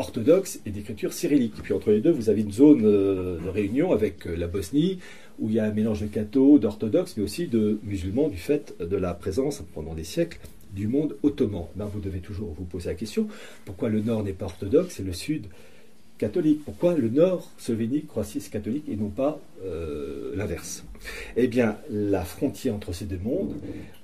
[0.00, 1.54] orthodoxe et d'écriture cyrillique.
[1.58, 4.46] Et puis entre les deux, vous avez une zone euh, de réunion avec euh, la
[4.46, 4.98] Bosnie,
[5.40, 8.74] où il y a un mélange de cathos, d'orthodoxes, mais aussi de musulmans, du fait
[8.78, 10.38] de la présence, pendant des siècles,
[10.72, 11.66] du monde ottoman.
[11.74, 13.26] Ben, vous devez toujours vous poser la question,
[13.64, 15.46] pourquoi le nord n'est pas orthodoxe et le sud
[16.18, 16.64] catholique?
[16.64, 20.84] Pourquoi le nord slovénique, Croatie, catholique et non pas euh, l'inverse?
[21.36, 23.54] Eh bien, la frontière entre ces deux mondes,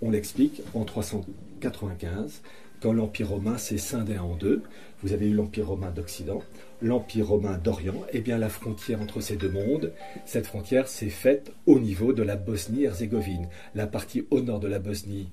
[0.01, 2.41] on l'explique en 395,
[2.81, 4.63] quand l'Empire romain s'est scindé en deux.
[5.07, 6.43] Vous avez eu l'Empire romain d'Occident,
[6.83, 8.03] l'Empire romain d'Orient.
[8.13, 9.93] Eh bien, la frontière entre ces deux mondes,
[10.25, 13.47] cette frontière s'est faite au niveau de la Bosnie-Herzégovine.
[13.77, 15.29] La partie au nord de la Bosnie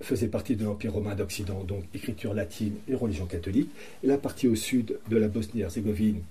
[0.00, 3.68] faisait partie de l'Empire romain d'Occident, donc écriture latine et religion catholique.
[4.04, 6.22] Et la partie au sud de la Bosnie-Herzégovine,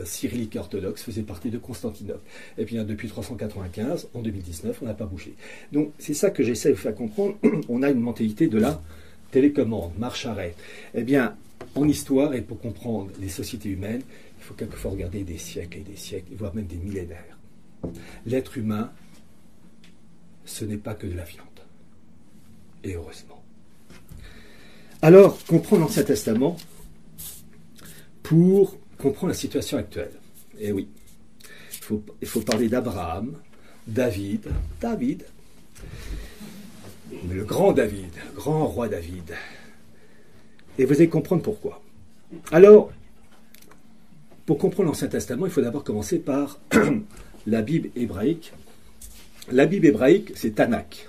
[0.00, 2.24] euh, cyrillique orthodoxe, faisait partie de Constantinople.
[2.56, 5.34] Et bien depuis 395, en 2019, on n'a pas bougé.
[5.72, 7.36] Donc c'est ça que j'essaie de vous faire comprendre.
[7.68, 8.80] on a une mentalité de la
[9.30, 10.54] télécommande, marche-arrêt.
[10.94, 11.36] Eh bien,
[11.74, 14.02] en histoire, et pour comprendre les sociétés humaines,
[14.38, 17.38] il faut quelquefois regarder des siècles et des siècles, voire même des millénaires.
[18.26, 18.92] L'être humain,
[20.44, 21.46] ce n'est pas que de la viande
[22.84, 23.42] et heureusement.
[25.02, 26.56] Alors, comprendre l'Ancien Testament
[28.22, 30.12] pour comprendre la situation actuelle.
[30.58, 30.88] Eh oui,
[31.72, 33.36] il faut, il faut parler d'Abraham,
[33.86, 34.48] David,
[34.80, 35.24] David,
[37.28, 39.34] le grand David, grand roi David.
[40.80, 41.82] Et vous allez comprendre pourquoi.
[42.52, 42.90] Alors,
[44.46, 46.58] pour comprendre l'Ancien Testament, il faut d'abord commencer par
[47.46, 48.54] la Bible hébraïque.
[49.52, 51.06] La Bible hébraïque, c'est Tanakh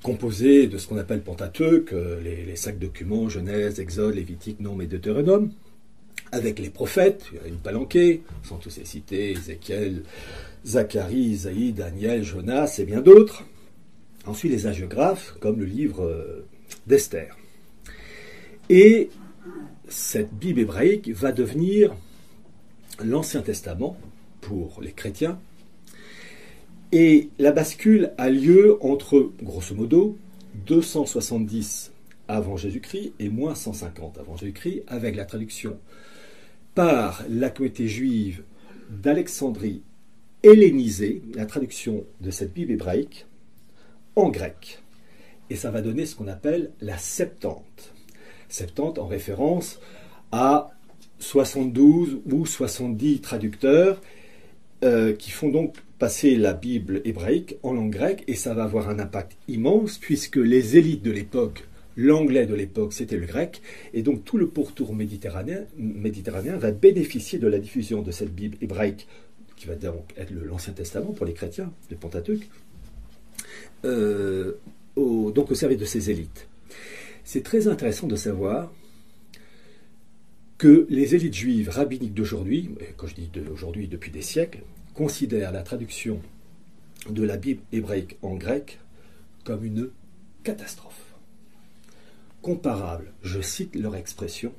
[0.00, 4.86] composé de ce qu'on appelle Pentateuque, les, les cinq documents, Genèse, Exode, Lévitique, Nombre et
[4.86, 5.50] Deutéronome,
[6.32, 10.04] avec les prophètes, il y une palanquée, sans tous cités, Ézéchiel,
[10.64, 13.44] Zacharie, Isaïe, Daniel, Jonas et bien d'autres.
[14.24, 16.46] Ensuite, les hagiographes, comme le livre euh,
[16.88, 17.36] d'Esther.
[18.68, 19.10] Et
[19.88, 21.94] cette Bible hébraïque va devenir
[23.04, 23.96] l'Ancien Testament
[24.40, 25.38] pour les chrétiens,
[26.90, 30.16] et la bascule a lieu entre, grosso modo,
[30.66, 31.92] 270
[32.28, 35.78] avant Jésus-Christ et moins 150 avant Jésus-Christ, avec la traduction
[36.74, 38.42] par la communauté juive
[38.90, 39.82] d'Alexandrie
[40.42, 43.26] hellénisée, la traduction de cette Bible hébraïque
[44.16, 44.82] en grec.
[45.50, 47.92] Et ça va donner ce qu'on appelle la Septante.
[48.48, 49.80] Septante en référence
[50.32, 50.70] à
[51.18, 54.00] 72 ou 70 traducteurs
[54.84, 58.88] euh, qui font donc passer la Bible hébraïque en langue grecque et ça va avoir
[58.88, 61.64] un impact immense puisque les élites de l'époque,
[61.96, 63.60] l'anglais de l'époque, c'était le grec
[63.92, 69.08] et donc tout le pourtour méditerranéen, va bénéficier de la diffusion de cette Bible hébraïque
[69.56, 72.48] qui va donc être l'Ancien Testament pour les chrétiens, le Pentateuque,
[73.84, 74.52] euh,
[75.34, 76.48] donc au service de ces élites.
[77.24, 78.72] C'est très intéressant de savoir
[80.56, 84.62] que les élites juives rabbiniques d'aujourd'hui, quand je dis d'aujourd'hui depuis des siècles,
[84.94, 86.20] considèrent la traduction
[87.08, 88.80] de la Bible hébraïque en grec
[89.44, 89.90] comme une
[90.42, 91.14] catastrophe.
[92.42, 94.52] Comparable, je cite leur expression,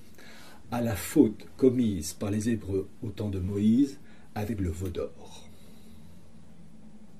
[0.71, 3.97] à la faute commise par les Hébreux au temps de Moïse
[4.35, 5.47] avec le veau d'or.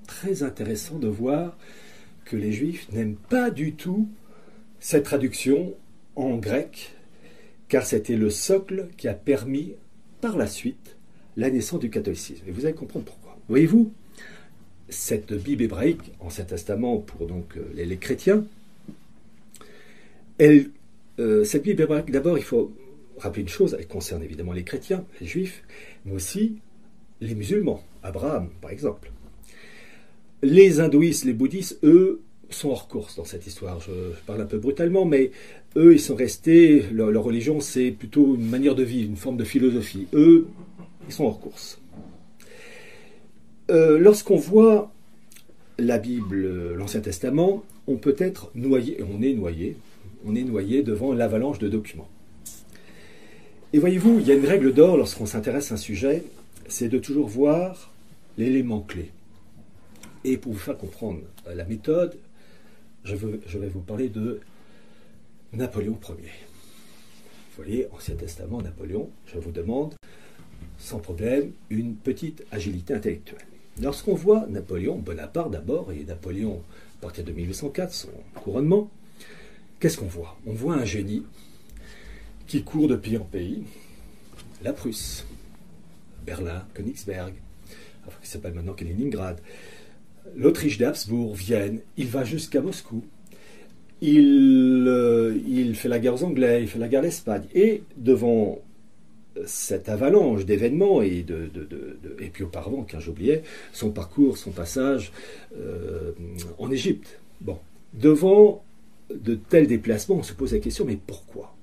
[0.06, 1.56] Très intéressant de voir
[2.24, 4.08] que les Juifs n'aiment pas du tout
[4.78, 5.74] cette traduction
[6.16, 6.92] en grec
[7.68, 9.74] car c'était le socle qui a permis
[10.20, 10.96] par la suite
[11.36, 12.44] la naissance du catholicisme.
[12.46, 13.38] Et vous allez comprendre pourquoi.
[13.48, 13.92] Voyez-vous,
[14.88, 18.44] cette Bible hébraïque, Ancien Testament pour donc euh, les, chrétiens,
[20.40, 22.72] euh, cette Bible hébraïque, d'abord, il faut
[23.18, 25.62] rappeler une chose, elle concerne évidemment les chrétiens, les juifs,
[26.04, 26.58] mais aussi
[27.20, 29.12] les musulmans, Abraham par exemple.
[30.42, 33.80] Les hindouistes, les bouddhistes, eux, sont hors course dans cette histoire.
[33.80, 33.92] Je,
[34.26, 35.30] parle un peu brutalement, mais
[35.76, 39.44] eux, ils sont restés, leur, religion, c'est plutôt une manière de vivre, une forme de
[39.44, 40.06] philosophie.
[40.14, 40.46] Eux,
[41.08, 41.80] ils sont hors course.
[43.70, 44.90] Euh, lorsqu'on voit
[45.78, 49.76] la Bible, l'Ancien Testament, on peut être noyé, on est noyé,
[50.24, 52.08] on est noyé devant l'avalanche de documents.
[53.72, 56.24] Et voyez-vous, il y a une règle d'or lorsqu'on s'intéresse à un sujet,
[56.66, 57.92] c'est de toujours voir
[58.36, 59.10] l'élément clé.
[60.24, 62.18] Et pour vous faire comprendre la méthode,
[63.04, 64.40] je, vais vous parler de
[65.52, 66.30] Napoléon Ier.
[67.56, 69.94] Vous voyez, Ancien Testament, Napoléon, je vous demande,
[70.78, 73.46] sans problème une petite agilité intellectuelle.
[73.80, 76.62] Lorsqu'on voit Napoléon Bonaparte d'abord, et Napoléon
[76.98, 78.90] à partir de 1804, son couronnement,
[79.78, 80.36] qu'est-ce qu'on voit?
[80.46, 81.24] On voit un génie
[82.46, 83.62] qui court de pays en pays,
[84.62, 85.24] la Prusse,
[86.26, 87.32] Berlin, Königsberg,
[88.22, 89.40] qui s'appelle maintenant Kaliningrad,
[90.36, 93.02] l'Autriche d'Habsbourg, Vienne, il va jusqu'à Moscou.
[94.02, 97.42] Il, euh, il, fait la guerre aux Anglais, il fait la guerre d'Espagne.
[97.54, 98.58] Et devant
[99.46, 101.50] cette avalanche d'événements, et, de,
[102.18, 105.12] et puis auparavant, quand j'oubliais, son parcours, son passage
[105.56, 106.12] euh,
[106.58, 107.20] en Égypte.
[107.40, 107.58] Bon,
[107.94, 108.62] devant
[109.14, 111.54] de tels déplacements, on se pose la question, mais pourquoi?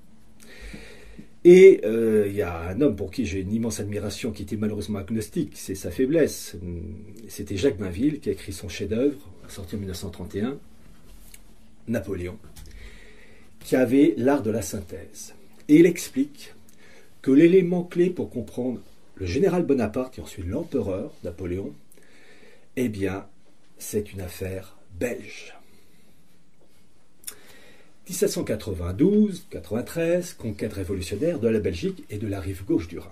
[1.50, 4.58] Et euh, il y a un homme pour qui j'ai une immense admiration, qui était
[4.58, 6.58] malheureusement agnostique, c'est sa faiblesse.
[7.30, 10.58] C'était Jacques Bainville qui a écrit son chef-d'œuvre, sorti en 1931,
[11.88, 12.38] Napoléon,
[13.62, 15.36] qui avait l'art de la synthèse.
[15.70, 16.54] Et il explique
[17.22, 18.82] que l'élément clé pour comprendre
[19.16, 21.74] le général Bonaparte et ensuite l'empereur Napoléon,
[22.76, 23.26] eh bien,
[23.78, 25.57] c'est une affaire belge.
[28.10, 33.12] 1792-93, conquête révolutionnaire de la Belgique et de la rive gauche du Rhin.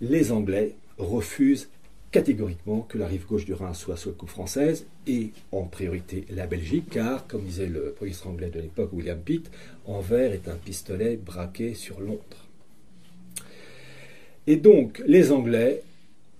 [0.00, 1.68] Les Anglais refusent
[2.10, 6.24] catégoriquement que la rive gauche du Rhin soit sous la coupe française et en priorité
[6.30, 9.48] la Belgique, car, comme disait le premier anglais de l'époque, William Pitt,
[9.84, 12.48] Anvers est un pistolet braqué sur Londres.
[14.48, 15.82] Et donc, les Anglais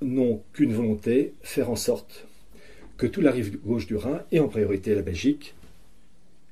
[0.03, 2.27] n'ont qu'une volonté, faire en sorte
[2.97, 5.55] que toute la rive gauche du Rhin, et en priorité la Belgique,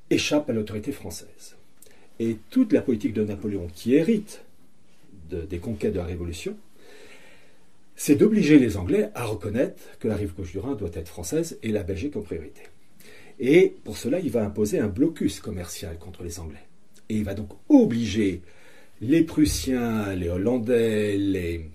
[0.09, 1.55] échappe à l'autorité française.
[2.19, 4.41] Et toute la politique de Napoléon, qui hérite
[5.29, 6.55] des conquêtes de la Révolution,
[7.95, 11.57] c'est d'obliger les Anglais à reconnaître que la rive gauche du Rhin doit être française
[11.63, 12.61] et la Belgique en priorité.
[13.39, 16.63] Et pour cela, il va imposer un blocus commercial contre les Anglais.
[17.09, 18.41] Et il va donc obliger
[19.01, 21.69] les Prussiens, les Hollandais, les,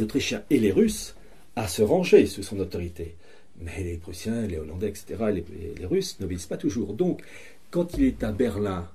[0.00, 1.14] Autrichiens et les Russes
[1.56, 3.16] à se ranger sous son autorité.
[3.60, 5.44] Mais les Prussiens, les Hollandais, etc., les,
[5.78, 6.94] les Russes n'obéissent pas toujours.
[6.94, 7.22] Donc,
[7.74, 8.88] quand il est à Berlin,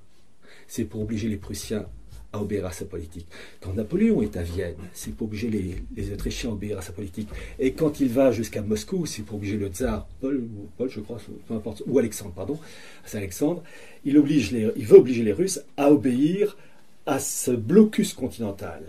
[0.65, 1.85] c'est pour obliger les Prussiens
[2.31, 3.27] à obéir à sa politique.
[3.59, 7.27] Quand Napoléon est à Vienne, c'est pour obliger les, Autrichiens à obéir à sa politique.
[7.59, 11.17] Et quand il va jusqu'à Moscou, c'est pour obliger le tsar, Paul, Paul, je crois,
[11.45, 12.57] peu importe, ou Alexandre, pardon,
[13.03, 13.63] c'est Alexandre,
[14.05, 16.55] il, veut obliger les Russes à obéir
[17.05, 18.81] à ce blocus continental.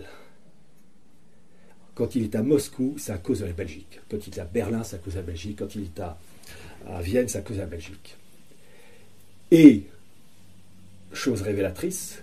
[1.96, 3.98] Quand il est à Moscou, c'est à cause de la Belgique.
[4.08, 5.58] Quand il est à Berlin, c'est à cause de la Belgique.
[5.58, 6.16] Quand il est à,
[6.86, 8.16] à Vienne, c'est à cause de la Belgique.
[9.52, 9.82] Et,
[11.12, 12.22] chose révélatrice,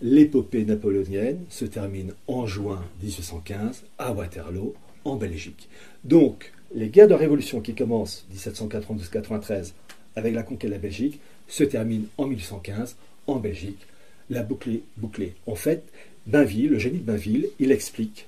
[0.00, 5.68] l'épopée napoléonienne se termine en juin 1815 à Waterloo, en Belgique.
[6.04, 9.72] Donc, les guerres de révolution qui commencent 1792-93
[10.14, 13.80] avec la conquête de la Belgique se terminent en 1815 en Belgique,
[14.30, 15.34] la boucle bouclée.
[15.46, 15.82] En fait,
[16.26, 18.26] Bainville, le génie de Bainville, il explique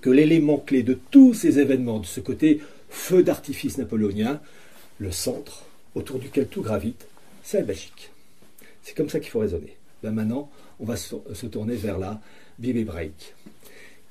[0.00, 4.40] que l'élément clé de tous ces événements, de ce côté feu d'artifice napoléonien,
[4.98, 7.06] le centre autour duquel tout gravite,
[7.44, 8.10] c'est la Belgique.
[8.82, 9.76] C'est comme ça qu'il faut raisonner.
[10.02, 12.20] Ben maintenant, on va se, tourner vers la
[12.58, 13.34] Bible hébraïque.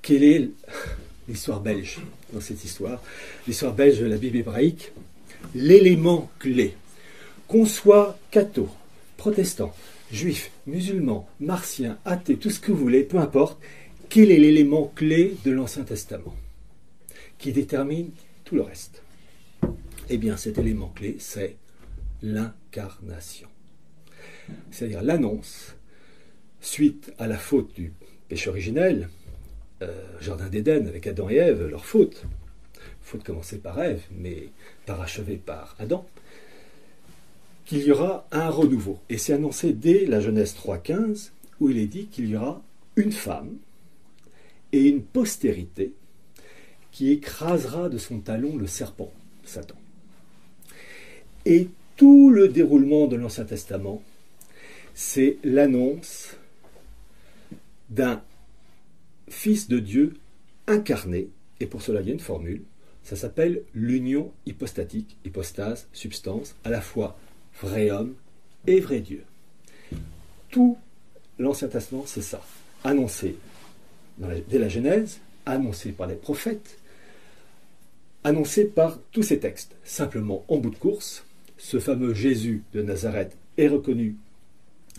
[0.02, 0.50] Quelle est
[1.28, 2.00] l'histoire belge
[2.32, 3.02] dans cette histoire?
[3.48, 4.92] L'histoire belge de la Bible hébraïque,
[5.56, 6.76] l'élément clé,
[7.48, 8.70] qu'on soit catho,
[9.18, 9.76] protestant,
[10.12, 13.60] juif, musulman, martien, athée, tout ce que vous voulez, peu importe,
[14.10, 16.36] quel est l'élément clé de l'Ancien Testament
[17.40, 18.12] qui détermine
[18.46, 19.02] tout le reste?
[20.10, 21.56] Eh bien, cet élément clé, c'est
[24.72, 25.76] C'est-à-dire l'annonce,
[26.62, 27.94] suite à la faute du
[28.28, 29.10] péché originel,
[29.82, 29.92] euh,
[30.22, 32.24] Jardin d'Éden avec Adam et Ève, leur faute,
[33.02, 34.50] faute commencée par Ève, mais
[34.86, 36.08] parachevée par Adam,
[37.66, 39.00] qu'il y aura un renouveau.
[39.10, 42.62] Et c'est annoncé dès la Genèse 3.15, où il est dit qu'il y aura
[42.96, 43.58] une femme
[44.72, 45.94] et une postérité
[46.92, 49.12] qui écrasera de son talon le serpent,
[49.44, 49.76] Satan.
[51.46, 54.02] Et tout le déroulement de l'Ancien Testament,
[54.94, 56.36] c'est l'annonce
[57.90, 58.22] d'un
[59.30, 60.14] Fils de Dieu
[60.68, 61.30] incarné,
[61.60, 62.64] et pour cela il y a une formule,
[63.04, 67.18] ça s'appelle l'union hypostatique, hypostase, substance, à la fois
[67.62, 68.14] vrai homme
[68.68, 69.24] et vrai Dieu.
[70.50, 70.78] Tout
[71.38, 72.42] l'Ancien Testament, c'est ça,
[72.84, 73.36] annoncé
[74.18, 76.78] dès la Genèse, annoncé par les prophètes,
[78.24, 79.76] annoncé par tous ces textes.
[79.84, 81.26] Simplement, en bout de course,
[81.64, 84.18] ce fameux Jésus de Nazareth est reconnu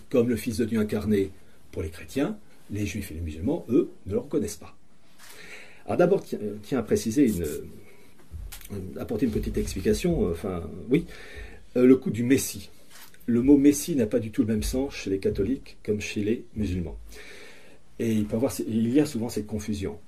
[0.08, 1.30] comme le Fils de Dieu incarné
[1.70, 2.38] pour les chrétiens,
[2.70, 4.74] les juifs et les musulmans, eux, ne le reconnaissent pas.
[5.84, 6.24] Alors d'abord,
[6.62, 7.44] tiens à préciser une,
[8.98, 11.04] apporter une petite explication, euh, enfin, oui,
[11.76, 12.70] euh, le coup du Messie.
[13.26, 16.24] Le mot Messie n'a pas du tout le même sens chez les catholiques comme chez
[16.24, 16.96] les musulmans.
[17.98, 18.26] Et il,
[18.68, 19.98] il y a souvent cette confusion.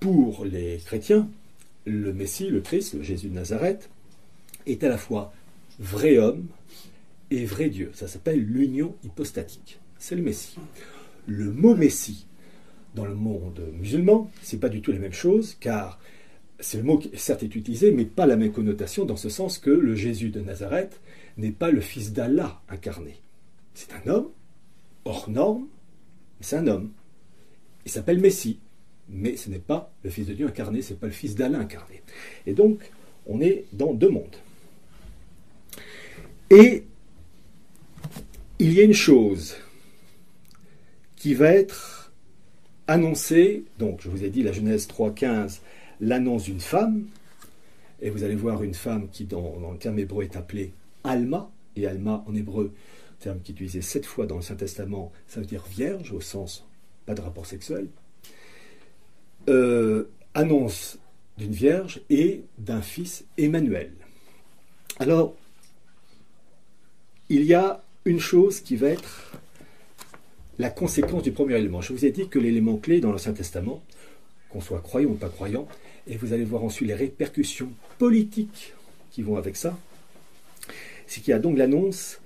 [0.00, 1.30] Pour les chrétiens,
[1.86, 3.88] le Messie, le Christ, le Jésus de Nazareth,
[4.66, 5.32] est à la fois
[5.78, 6.46] vrai homme
[7.30, 7.90] et vrai Dieu.
[7.94, 9.78] Ça s'appelle l'union hypostatique.
[9.98, 10.58] C'est le Messie.
[11.26, 12.26] Le mot Messie,
[12.94, 15.98] dans le monde musulman, c'est pas du tout la même chose, car
[16.60, 19.58] c'est le mot qui certes est utilisé, mais pas la même connotation, dans ce sens
[19.58, 21.00] que le Jésus de Nazareth
[21.36, 23.16] n'est pas le fils d'Allah incarné.
[23.74, 24.28] C'est un homme,
[25.04, 25.66] hors norme,
[26.38, 26.90] mais c'est un homme.
[27.84, 28.58] Il s'appelle Messie,
[29.08, 31.58] mais ce n'est pas le fils de Dieu incarné, ce n'est pas le fils d'Allah
[31.58, 32.02] incarné.
[32.46, 32.90] Et donc,
[33.26, 34.36] on est dans deux mondes.
[36.50, 36.84] Et
[38.58, 39.56] il y a une chose
[41.16, 42.12] qui va être
[42.86, 45.58] annoncée, donc je vous ai dit la Genèse 3.15,
[46.00, 47.06] l'annonce d'une femme,
[48.00, 50.72] et vous allez voir une femme qui dans, le terme hébreu est appelée
[51.02, 52.72] Alma, et Alma en hébreu,
[53.18, 56.66] terme qui est utilisé sept fois dans le Saint-Testament, ça veut dire vierge au sens
[57.06, 57.88] pas de rapport sexuel,
[59.48, 60.98] euh, annonce
[61.38, 63.92] d'une vierge et d'un fils Emmanuel.
[64.98, 65.34] Alors,
[67.28, 69.32] il y a une chose qui va être
[70.58, 71.80] la conséquence du premier élément.
[71.80, 73.82] Je vous ai dit que l'élément clé dans l'Ancien Testament,
[74.48, 75.66] qu'on soit croyant ou pas croyant,
[76.06, 78.72] et vous allez voir ensuite les répercussions politiques
[79.10, 79.76] qui vont avec ça,
[81.06, 82.20] c'est qu'il y a donc l'annonce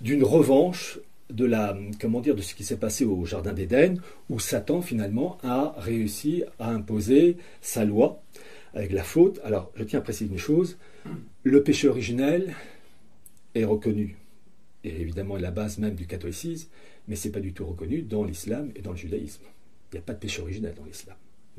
[0.00, 0.98] d'une revanche
[1.30, 4.00] de la comment dire de ce qui s'est passé au jardin d'Éden
[4.30, 8.22] où Satan finalement a réussi à imposer sa loi
[8.74, 9.40] avec la faute.
[9.42, 10.76] Alors, je tiens à préciser une chose,
[11.42, 12.54] le péché originel
[13.60, 14.16] est reconnu
[14.84, 16.68] et évidemment la base même du catholicisme,
[17.08, 19.42] mais c'est pas du tout reconnu dans l'islam et dans le judaïsme.
[19.92, 21.16] Il n'y a pas de péché originel dans l'islam,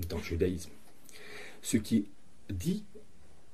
[0.10, 0.72] dans le judaïsme.
[1.62, 2.08] Ce qui
[2.50, 2.84] dit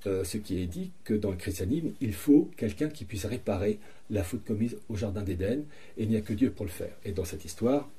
[0.06, 3.80] euh, ce qui est dit que dans le christianisme, il faut quelqu'un qui puisse réparer
[4.10, 5.64] la faute commise au Jardin d'Éden,
[5.98, 6.94] et il n'y a que Dieu pour le faire.
[7.06, 7.90] Et dans cette histoire,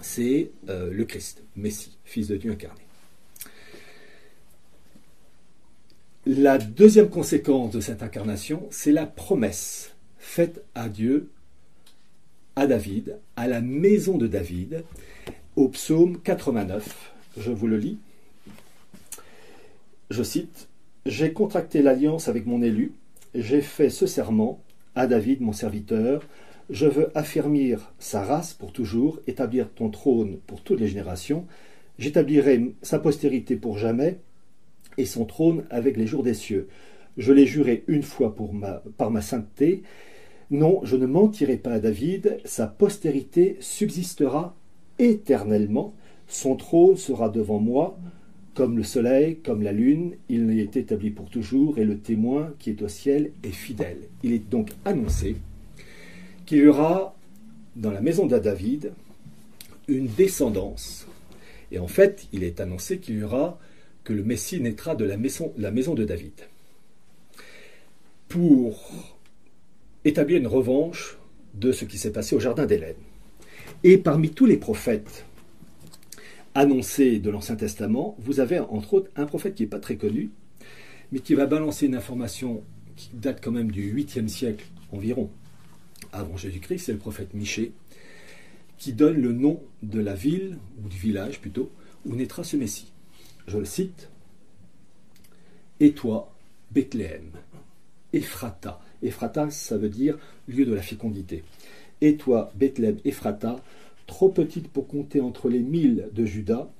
[0.00, 2.82] c'est euh, le Christ, Messie, Fils de Dieu incarné.
[6.24, 11.30] La deuxième conséquence de cette incarnation, c'est la promesse faite à Dieu,
[12.54, 14.84] à David, à la maison de David,
[15.56, 17.12] au psaume 89.
[17.38, 17.98] Je vous le lis.
[20.10, 20.68] Je cite
[21.06, 22.92] j'ai contracté l'alliance avec mon élu,
[23.34, 24.62] j'ai fait ce serment
[24.94, 26.22] à David, mon serviteur,
[26.70, 31.44] je veux affermir sa race pour toujours, établir ton trône pour toutes les générations,
[31.98, 34.20] j'établirai sa postérité pour jamais,
[34.98, 36.68] et son trône avec les jours des cieux.
[37.16, 38.34] Je l'ai juré une fois
[38.96, 39.82] par ma sainteté.
[40.50, 44.54] Non, je ne mentirai pas à David, sa postérité subsistera
[44.98, 45.94] éternellement,
[46.28, 47.98] son trône sera devant moi,
[48.54, 52.70] comme le soleil, comme la lune, il est établi pour toujours et le témoin qui
[52.70, 53.98] est au ciel est fidèle.
[54.22, 55.36] Il est donc annoncé
[56.44, 57.14] qu'il y aura
[57.76, 58.92] dans la maison de David
[59.88, 61.06] une descendance.
[61.70, 63.58] Et en fait, il est annoncé qu'il y aura
[64.04, 65.52] que le Messie naîtra de la maison,
[65.94, 66.32] de David.
[68.28, 68.90] Pour
[70.04, 71.18] établir une revanche
[71.54, 72.96] de ce qui s'est passé au jardin d'Hélène.
[73.84, 75.24] Et parmi tous les prophètes
[76.54, 80.30] annoncé de l'Ancien Testament, vous avez entre autres un prophète qui n'est pas très connu,
[81.10, 82.62] mais qui va balancer une information
[82.96, 85.30] qui date quand même du 8e siècle environ
[86.12, 87.72] avant Jésus-Christ, c'est le prophète Michée,
[88.78, 91.70] qui donne le nom de la ville, ou du village plutôt,
[92.04, 92.91] où naîtra ce Messie.
[93.46, 94.10] Je le cite
[95.80, 96.32] Et toi,
[96.70, 97.30] Bethléem,
[98.12, 98.80] Ephrata.
[99.02, 100.18] Ephrata, ça veut dire
[100.48, 101.42] lieu de la fécondité.
[102.00, 103.60] Et toi, Bethléem, Ephrata,
[104.06, 106.70] trop petite pour compter entre les mille de Judas,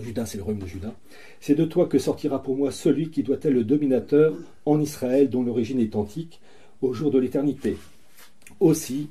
[0.00, 0.94] Judas c'est le royaume de Judas,
[1.40, 4.34] c'est de toi que sortira pour moi celui qui doit être le dominateur
[4.64, 6.40] en Israël dont l'origine est antique,
[6.82, 7.76] au jour de l'éternité.
[8.60, 9.08] Aussi,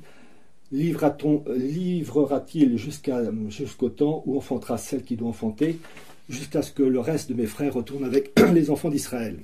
[0.72, 5.78] livrera-t-il jusqu'au temps où enfantera celle qui doit enfanter,
[6.28, 9.38] jusqu'à ce que le reste de mes frères retourne avec les enfants d'Israël.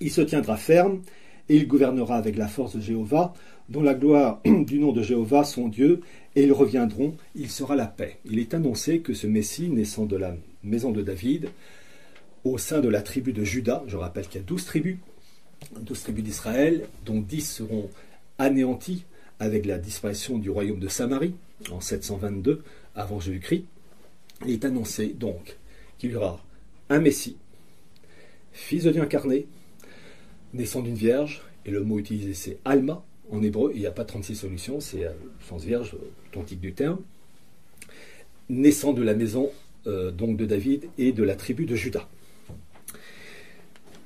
[0.00, 1.00] Il se tiendra ferme,
[1.48, 3.34] et il gouvernera avec la force de Jéhovah,
[3.68, 6.00] dont la gloire du nom de Jéhovah, son Dieu,
[6.34, 8.18] et ils reviendront, il sera la paix.
[8.24, 11.50] Il est annoncé que ce Messie, naissant de la maison de David,
[12.44, 14.96] au sein de la tribu de Juda, je rappelle qu'il y a douze tribus,
[15.80, 17.88] douze tribus d'Israël, dont dix seront
[18.38, 19.04] anéanties
[19.38, 21.34] avec la disparition du royaume de Samarie
[21.70, 22.62] en 722
[22.94, 23.64] avant Jésus-Christ.
[24.44, 25.56] Il est annoncé donc
[26.02, 26.42] qu'il y aura
[26.90, 27.36] un Messie,
[28.52, 29.46] fils de Dieu incarné,
[30.52, 34.04] naissant d'une vierge, et le mot utilisé c'est Alma, en hébreu, il n'y a pas
[34.04, 35.12] 36 solutions, c'est euh,
[35.48, 35.94] sens vierge,
[36.26, 36.98] authentique du terme,
[38.48, 39.52] naissant de la maison
[39.86, 42.08] euh, de David et de la tribu de Juda.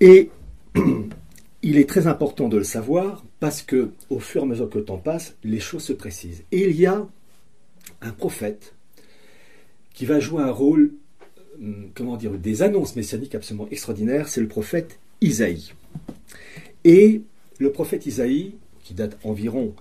[0.01, 0.29] Et
[1.63, 4.77] il est très important de le savoir parce que au fur et à mesure que
[4.77, 6.45] le temps passe, les choses se précisent.
[6.53, 7.09] Et il y a
[8.03, 8.75] un prophète
[9.95, 10.93] qui va jouer un rôle
[11.95, 15.73] comment dire, des annonces messianiques absolument extraordinaires, c'est le prophète Isaïe.
[16.85, 17.23] Et
[17.59, 19.75] le prophète Isaïe, qui date environ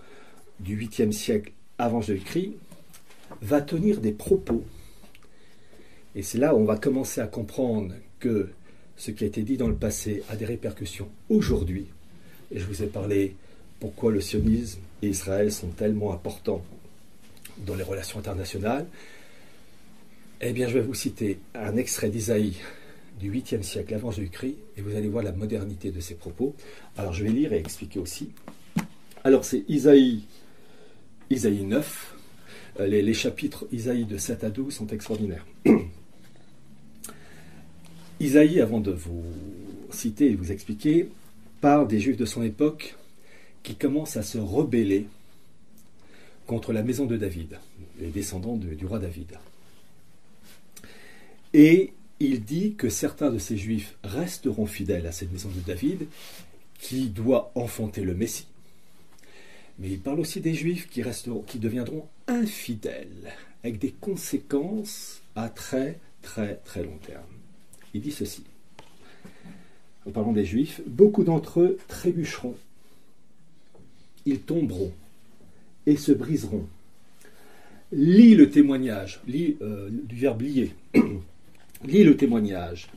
[0.59, 2.53] du 8e siècle avant Jésus-Christ,
[3.41, 4.63] va tenir des propos.
[6.15, 8.49] Et c'est là où on va commencer à comprendre que
[8.95, 11.87] ce qui a été dit dans le passé a des répercussions aujourd'hui.
[12.51, 13.35] Et je vous ai parlé
[13.79, 16.63] pourquoi le sionisme et Israël sont tellement importants
[17.65, 18.87] dans les relations internationales.
[20.41, 22.57] Eh bien, je vais vous citer un extrait d'Isaïe
[23.21, 26.53] du 8e siècle avant Jésus-Christ, et vous allez voir la modernité de ses propos.
[26.97, 28.31] Alors, je vais lire et expliquer aussi.
[29.23, 30.23] Alors, c'est Isaïe,
[31.29, 32.15] Isaïe 9.
[32.81, 35.45] Euh, les, chapitres Isaïe de 7 à 12 sont extraordinaires.
[38.19, 39.23] Isaïe, avant de vous
[39.89, 41.09] citer et vous expliquer,
[41.61, 42.97] parle des Juifs de son époque
[43.63, 45.07] qui commencent à se rebeller
[46.45, 47.57] contre la maison de David,
[48.01, 49.37] les descendants du roi David.
[51.57, 56.05] Et il dit que certains de ces Juifs resteront fidèles à cette maison de David,
[56.79, 58.47] qui doit enfanter le Messie.
[59.79, 63.33] Mais il parle aussi des Juifs qui, resteront, qui deviendront infidèles,
[63.63, 67.23] avec des conséquences à très très très long terme.
[67.93, 68.43] Il dit ceci.
[70.05, 72.57] En parlant des Juifs, beaucoup d'entre eux trébucheront,
[74.25, 74.91] ils tomberont
[75.85, 76.67] et se briseront.
[77.93, 80.73] Lis le témoignage, lis euh, du verbe lier,
[81.87, 82.89] lis le témoignage,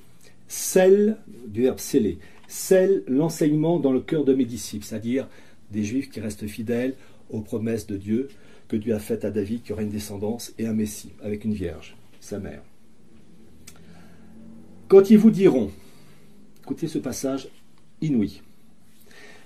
[0.48, 1.16] scelle,
[1.46, 5.28] du verbe sceller, scelle l'enseignement dans le cœur de mes disciples, c'est-à-dire
[5.70, 6.94] des Juifs qui restent fidèles
[7.30, 8.28] aux promesses de Dieu
[8.68, 11.54] que Dieu a faites à David, qui aurait une descendance et un Messie, avec une
[11.54, 12.62] vierge, sa mère.
[14.88, 15.70] Quand ils vous diront,
[16.62, 17.48] écoutez ce passage
[18.00, 18.42] inouï,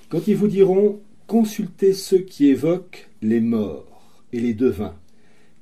[0.08, 4.96] quand ils vous diront, consultez ceux qui évoquent les morts et les devins,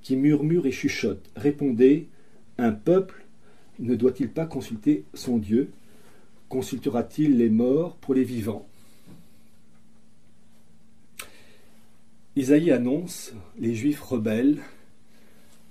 [0.02, 2.08] qui murmurent et chuchotent, répondez,
[2.58, 3.19] un peuple
[3.80, 5.70] ne doit-il pas consulter son Dieu?
[6.48, 8.66] Consultera-t-il les morts pour les vivants?
[12.36, 14.60] Isaïe annonce les Juifs rebelles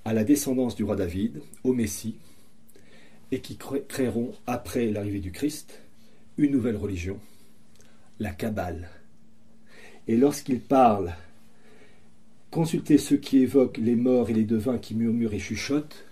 [0.05, 2.15] à la descendance du roi David, au Messie,
[3.31, 5.79] et qui créeront, après l'arrivée du Christ,
[6.37, 7.19] une nouvelle religion,
[8.19, 8.89] la Kabbale.
[10.07, 11.13] Et lorsqu'il parle,
[12.49, 16.05] consultez ceux qui évoquent les morts et les devins qui murmurent et chuchotent,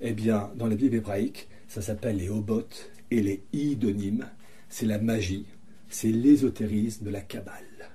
[0.00, 4.26] eh bien, dans la Bible hébraïque, ça s'appelle les hobotes et les idonymes.
[4.68, 5.46] C'est la magie,
[5.88, 7.90] c'est l'ésotérisme de la Kabbale.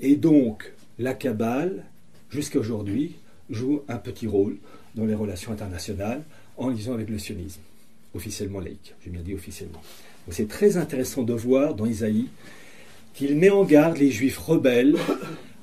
[0.00, 1.84] Et donc, la Kabbale,
[2.30, 3.16] jusqu'à aujourd'hui,
[3.50, 4.56] joue un petit rôle
[4.94, 6.22] dans les relations internationales
[6.56, 7.60] en lisant avec le sionisme,
[8.14, 9.82] officiellement laïque, j'ai bien dit officiellement.
[10.30, 12.28] c'est très intéressant de voir dans Isaïe
[13.14, 14.96] qu'il met en garde les juifs rebelles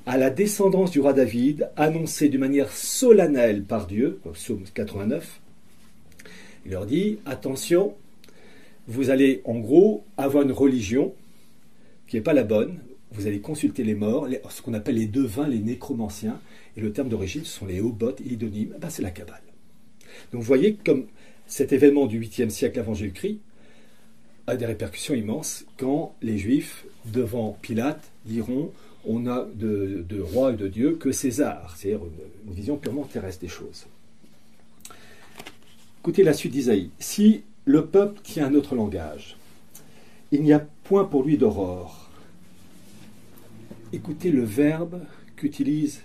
[0.10, 5.40] à la descendance du roi David, annoncée d'une manière solennelle par Dieu, psaume 89.
[6.66, 7.94] Il leur dit attention,
[8.88, 11.14] vous allez en gros avoir une religion
[12.08, 12.80] qui n'est pas la bonne,
[13.12, 16.42] vous allez consulter les morts, ce qu'on appelle les devins, les nécromanciens,
[16.76, 19.44] et le terme d'origine, ce sont les hobotes et idonymes, ben c'est la Kabbale.
[20.32, 21.06] Donc vous voyez comme
[21.46, 23.42] cet événement du 8e siècle avant Jésus-Christ
[24.48, 28.72] a des répercussions immenses quand les Juifs, devant Pilate, diront
[29.06, 32.02] on a de, roi et de Dieu que César, c'est-à-dire
[32.46, 33.86] une, vision purement terrestre des choses.
[36.02, 36.90] Écoutez la suite d'Isaïe.
[37.00, 39.38] Si le peuple tient un autre langage,
[40.32, 42.10] il n'y a point pour lui d'aurore.
[43.94, 45.02] Écoutez le verbe
[45.36, 46.02] qu'utilise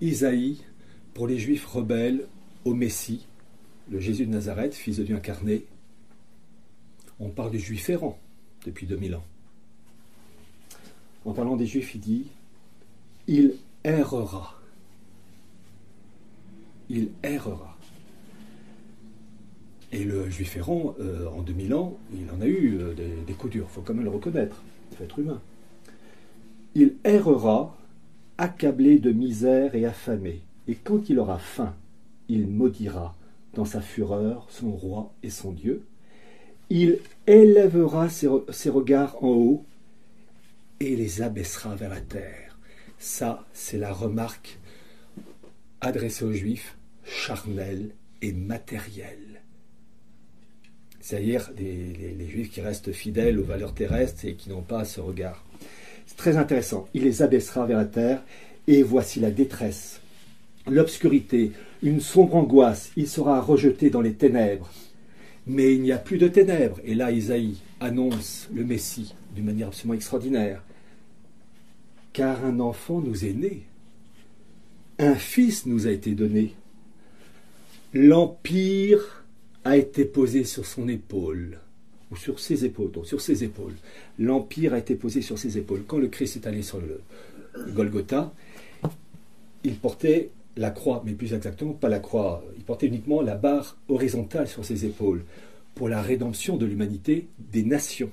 [0.00, 0.62] Isaïe
[1.14, 2.26] pour les Juifs rebelles
[2.64, 3.26] au Messie,
[3.90, 5.64] le Jésus de Nazareth, fils de Dieu incarné.
[7.18, 8.18] On parle du juif errant
[8.66, 9.24] depuis 2000 ans.
[11.26, 12.26] En parlant des juifs, il dit
[13.26, 13.54] Il
[13.84, 14.54] errera.
[16.88, 17.76] Il errera.
[19.92, 23.32] Et le juif errant, euh, en 2000 ans, il en a eu euh, des, des,
[23.34, 25.40] coups durs, il faut quand même le reconnaître, il faut être humain.
[26.74, 27.76] Il errera,
[28.38, 31.74] accablé de misère et affamé, et quand il aura faim,
[32.28, 33.14] il maudira
[33.54, 35.82] dans sa fureur son roi et son Dieu.
[36.68, 38.28] Il élèvera ses,
[38.68, 39.64] regards en haut
[40.80, 42.58] et les abaissera vers la terre.
[42.98, 44.58] Ça, c'est la remarque
[45.80, 47.90] adressée aux Juifs, charnelle
[48.22, 49.42] et matérielle.
[51.00, 55.00] C'est-à-dire les, les, Juifs qui restent fidèles aux valeurs terrestres et qui n'ont pas ce
[55.00, 55.44] regard.
[56.06, 56.88] C'est très intéressant.
[56.94, 58.24] Il les abaissera vers la terre
[58.66, 60.00] et voici la détresse,
[60.66, 61.52] l'obscurité,
[61.82, 64.70] une sombre angoisse, il sera rejeté dans les ténèbres.
[65.46, 66.80] Mais il n'y a plus de ténèbres.
[66.84, 70.62] Et là, Isaïe annonce le Messie d'une manière absolument extraordinaire.
[72.16, 73.64] Car un enfant nous est né,
[74.98, 76.54] un fils nous a été donné.
[77.92, 79.22] L'empire
[79.64, 81.58] a été posé sur son épaule,
[82.10, 83.74] ou sur ses épaules, donc sur ses épaules.
[84.18, 85.82] L'empire a été posé sur ses épaules.
[85.86, 87.02] Quand le Christ est allé sur le
[87.74, 88.32] Golgotha,
[89.62, 93.76] il portait la croix, mais plus exactement pas la croix, il portait uniquement la barre
[93.90, 95.22] horizontale sur ses épaules
[95.74, 98.10] pour la rédemption de l'humanité des nations.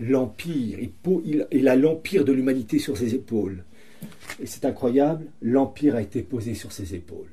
[0.00, 0.78] L'empire,
[1.50, 3.64] il, a l'empire de l'humanité sur ses épaules.
[4.40, 7.26] Et c'est incroyable, l'empire a été posé sur ses épaules.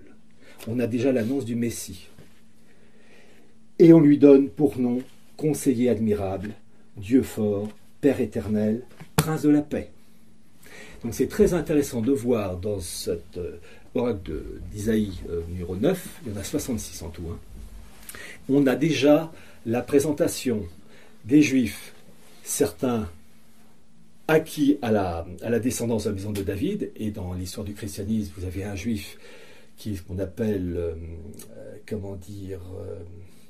[0.68, 2.08] On a déjà l'annonce du Messie.
[3.78, 5.02] Et on lui donne pour nom
[5.38, 6.52] conseiller admirable,
[6.98, 7.70] Dieu fort,
[8.02, 8.84] Père éternel,
[9.16, 9.92] Prince de la paix.
[11.04, 13.58] Donc c'est très intéressant de voir dans cette euh,
[13.96, 14.42] oracle
[14.72, 17.40] d'Isaïe euh, numéro 9, il y en a 66 en tout, hein.
[18.50, 19.32] on a déjà
[19.66, 20.64] la présentation
[21.26, 21.95] des Juifs,
[22.46, 23.10] certains
[24.28, 28.46] acquis à la, descendance de la maison de David, et dans l'histoire du christianisme, vous
[28.46, 29.18] avez un Juif
[29.78, 30.96] qui qu'on appelle, euh,
[31.86, 32.62] comment dire,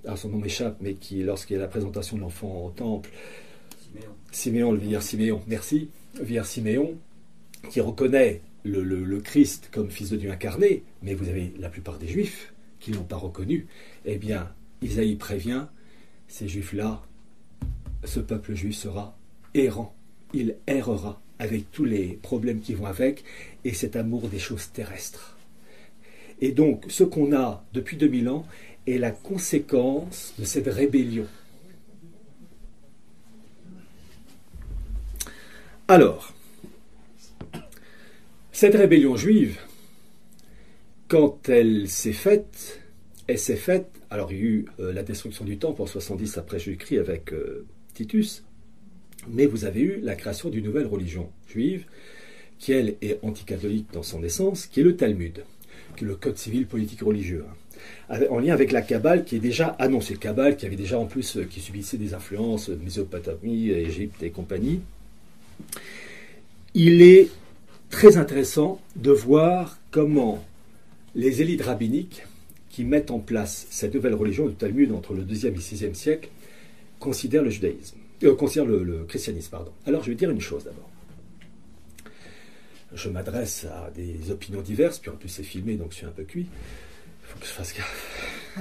[0.06, 3.10] alors son nom m'échappe, mais qui, lorsqu'il y a la présentation de l'enfant au temple,
[3.82, 5.90] Siméon, Siméon le vieillard Siméon, merci,
[6.22, 6.96] vieillard Siméon,
[7.70, 12.08] qui reconnaît le, Christ comme fils de Dieu incarné, mais vous avez la plupart des
[12.08, 13.68] Juifs qui ne l'ont pas reconnu,
[14.06, 15.66] eh bien, Isaïe prévient,
[16.28, 17.02] ces Juifs-là,
[18.06, 19.18] ce peuple juif sera
[19.54, 19.96] errant,
[20.34, 23.24] il errera avec tous les problèmes qui vont avec,
[23.64, 25.38] et cet amour des choses terrestres.
[26.42, 28.46] Et donc, ce qu'on a depuis 2000 ans
[28.88, 31.28] est la conséquence de cette rébellion.
[35.88, 36.34] Alors,
[38.52, 39.60] cette rébellion juive,
[41.08, 42.82] quand elle s'est faite,
[43.28, 46.38] elle s'est faite, alors il y a eu euh, la destruction du temple en 70
[46.38, 47.66] après Jésus-Christ avec euh,
[47.96, 48.44] Titus,
[49.28, 51.86] mais vous avez eu la création d'une nouvelle religion juive,
[52.60, 55.44] qui elle est anticatholique dans son essence, qui est le Talmud,
[55.96, 57.46] qui est le code civil politique religieux,
[58.10, 58.20] hein.
[58.30, 61.38] en lien avec la Kabbale qui est déjà annoncée, Kabbale qui avait déjà en plus,
[61.38, 64.82] euh, qui subissait des influences, Mésopotamie, Égypte et compagnie.
[66.74, 67.30] Il est
[67.90, 70.44] très intéressant de voir comment
[71.16, 72.24] les élites rabbiniques
[72.70, 75.94] qui mettent en place cette nouvelle religion du Talmud entre le 2e et le 6e
[75.94, 76.30] siècle
[77.06, 79.52] considèrent le judaïsme, euh, considèrent le, christianisme.
[79.52, 79.72] Pardon.
[79.86, 80.90] Alors je vais dire une chose d'abord.
[82.94, 86.12] Je m'adresse à des opinions diverses, puis en plus c'est filmé, donc je suis un
[86.12, 86.48] peu cuit.
[86.48, 88.58] Il faut que je fasse gaffe.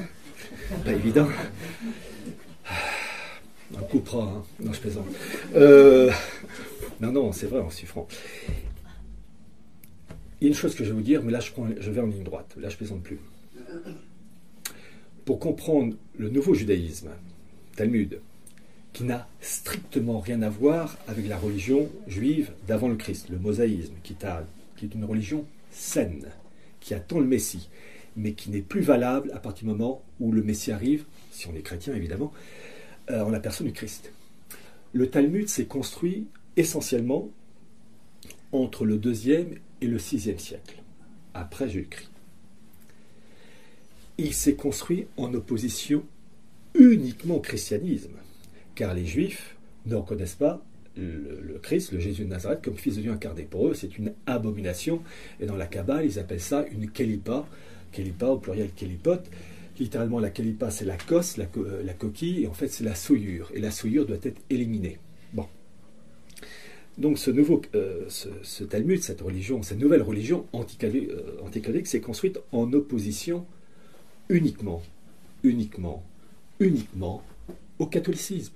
[0.84, 1.28] Pas évident.
[3.72, 4.44] On coupera, hein.
[4.60, 5.06] Non, je plaisante.
[5.54, 6.10] Euh,
[7.00, 7.88] non, non, c'est vrai, on suis.
[10.40, 12.00] Il y a une chose que je vais vous dire, mais là je, je vais
[12.02, 13.20] en ligne droite, là je plaisante plus.
[15.24, 17.08] Pour comprendre le nouveau judaïsme,
[17.76, 18.20] Talmud,
[18.94, 23.94] qui n'a strictement rien à voir avec la religion juive d'avant le Christ, le mosaïsme,
[24.04, 26.28] qui, est une religion saine,
[26.78, 27.68] qui attend le Messie,
[28.16, 31.54] mais qui n'est plus valable à partir du moment où le Messie arrive, si on
[31.56, 32.32] est chrétien évidemment,
[33.10, 34.12] euh, en la personne du Christ.
[34.92, 37.28] Le Talmud s'est construit essentiellement
[38.52, 40.80] entre le deuxième et le sixième siècle,
[41.34, 42.10] après Jésus-Christ.
[44.18, 46.04] Il s'est construit en opposition
[46.74, 48.12] uniquement au christianisme,
[48.74, 49.56] car les juifs
[49.86, 50.64] ne reconnaissent pas
[50.96, 53.42] le, Christ, le Jésus de Nazareth, comme fils de Dieu incarné.
[53.42, 55.02] Pour eux, c'est une abomination,
[55.40, 57.46] et dans la Kabbale, ils appellent ça une kelipa,
[57.92, 59.18] kelipa au pluriel kelipot.
[59.80, 61.46] Littéralement, la kelipa, c'est la cosse, la,
[61.84, 64.98] la coquille, et en fait, c'est la souillure, et la souillure doit être éliminée.
[66.96, 68.08] Donc ce nouveau, euh,
[68.70, 70.58] Talmud, cette religion, cette nouvelle religion euh,
[71.42, 73.46] anticatholique s'est construite en opposition
[74.28, 74.80] uniquement,
[75.42, 76.04] uniquement,
[76.60, 77.22] uniquement
[77.80, 78.54] au catholicisme.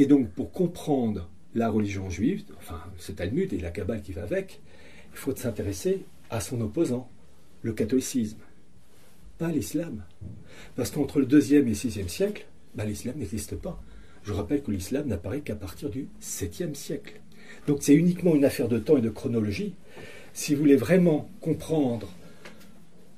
[0.00, 4.22] Et donc pour comprendre la religion juive, enfin ce Talmud et la Kabbale qui va
[4.22, 4.62] avec,
[5.12, 7.10] il faut s'intéresser à son opposant,
[7.60, 8.38] le catholicisme,
[9.36, 10.02] pas l'islam.
[10.74, 13.78] Parce qu'entre le deuxième et le sixième siècle, ben, l'islam n'existe pas.
[14.22, 17.20] Je rappelle que l'islam n'apparaît qu'à partir du 7e siècle.
[17.66, 19.74] Donc c'est uniquement une affaire de temps et de chronologie.
[20.32, 22.08] Si vous voulez vraiment comprendre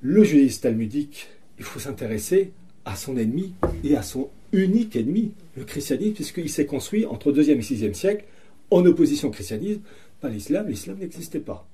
[0.00, 1.28] le judaïsme talmudique,
[1.60, 2.50] il faut s'intéresser
[2.84, 3.54] à son ennemi
[3.84, 8.24] et à son unique ennemi, le christianisme, puisqu'il s'est construit entre 2e et 6e siècle
[8.70, 9.80] en opposition au christianisme,
[10.20, 11.66] pas l'islam, l'islam n'existait pas.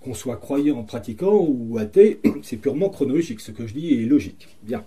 [0.00, 4.48] Qu'on soit croyant, pratiquant ou athée, c'est purement chronologique, ce que je dis est logique.
[4.62, 4.84] Bien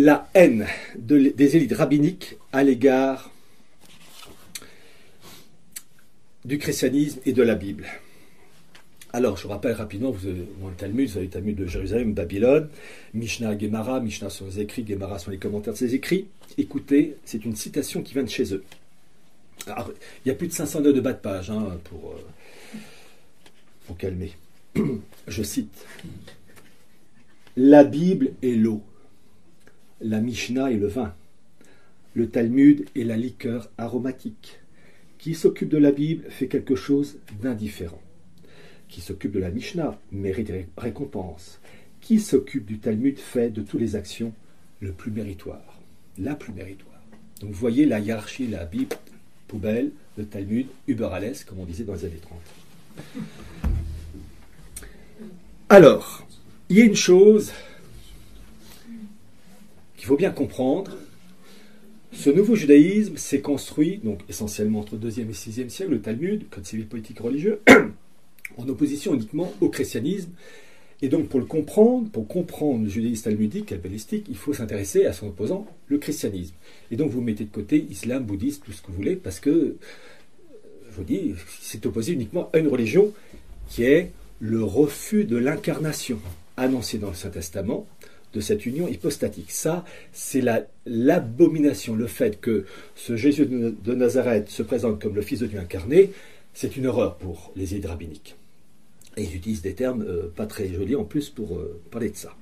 [0.00, 3.30] la haine des élites rabbiniques à l'égard
[6.44, 7.86] du christianisme et de la Bible.
[9.12, 12.68] Alors, je rappelle rapidement, vous avez, le Talmud, vous avez le Talmud de Jérusalem, Babylone,
[13.12, 16.28] Mishnah, Gemara, Mishnah sont les écrits, Gemara sont les commentaires de ces écrits.
[16.58, 18.62] Écoutez, c'est une citation qui vient de chez eux.
[19.66, 22.78] il y a plus de 500 nœuds de bas de page hein, pour, euh,
[23.86, 24.32] pour calmer.
[25.26, 25.74] je cite,
[27.56, 28.82] La Bible est l'eau,
[30.00, 31.14] la Mishnah est le vin,
[32.14, 34.60] le Talmud est la liqueur aromatique.
[35.18, 38.00] Qui s'occupe de la Bible fait quelque chose d'indifférent.
[38.90, 41.60] Qui s'occupe de la Mishnah mérite récompense.
[42.00, 44.32] Qui s'occupe du Talmud fait de toutes les actions
[44.80, 45.80] le plus méritoire,
[46.18, 47.00] la plus méritoire.
[47.40, 48.96] Donc vous voyez la hiérarchie, la Bible,
[49.46, 51.08] poubelle, le Talmud, Uber
[51.46, 52.38] comme on disait dans les années 30.
[55.68, 56.26] Alors,
[56.68, 57.52] il y a une chose
[59.96, 60.96] qu'il faut bien comprendre.
[62.12, 66.66] Ce nouveau judaïsme s'est construit, donc essentiellement entre 2e et 6e siècle, le Talmud, code
[66.66, 67.60] civil politique religieux,
[68.56, 70.30] en opposition uniquement au christianisme.
[71.02, 75.12] Et donc, pour le comprendre, pour comprendre le judaïsme talmudique, kabbalistique, il faut s'intéresser à
[75.12, 76.54] son opposant, le christianisme.
[76.90, 79.76] Et donc, vous mettez de côté islam, bouddhisme, tout ce que vous voulez, parce que,
[80.90, 83.12] je vous dis, c'est opposé uniquement à une religion
[83.68, 86.18] qui est le refus de l'incarnation
[86.56, 87.86] annoncée dans le Saint-Testament
[88.34, 89.50] de cette union hypostatique.
[89.50, 90.42] Ça, c'est
[90.86, 95.58] l'abomination, le fait que ce Jésus de Nazareth se présente comme le Fils de Dieu
[95.58, 96.10] incarné,
[96.52, 98.36] c'est une horreur pour les élites rabbiniques.
[99.20, 102.16] Et ils utilisent des termes euh, pas très jolis en plus pour euh, parler de
[102.16, 102.34] ça.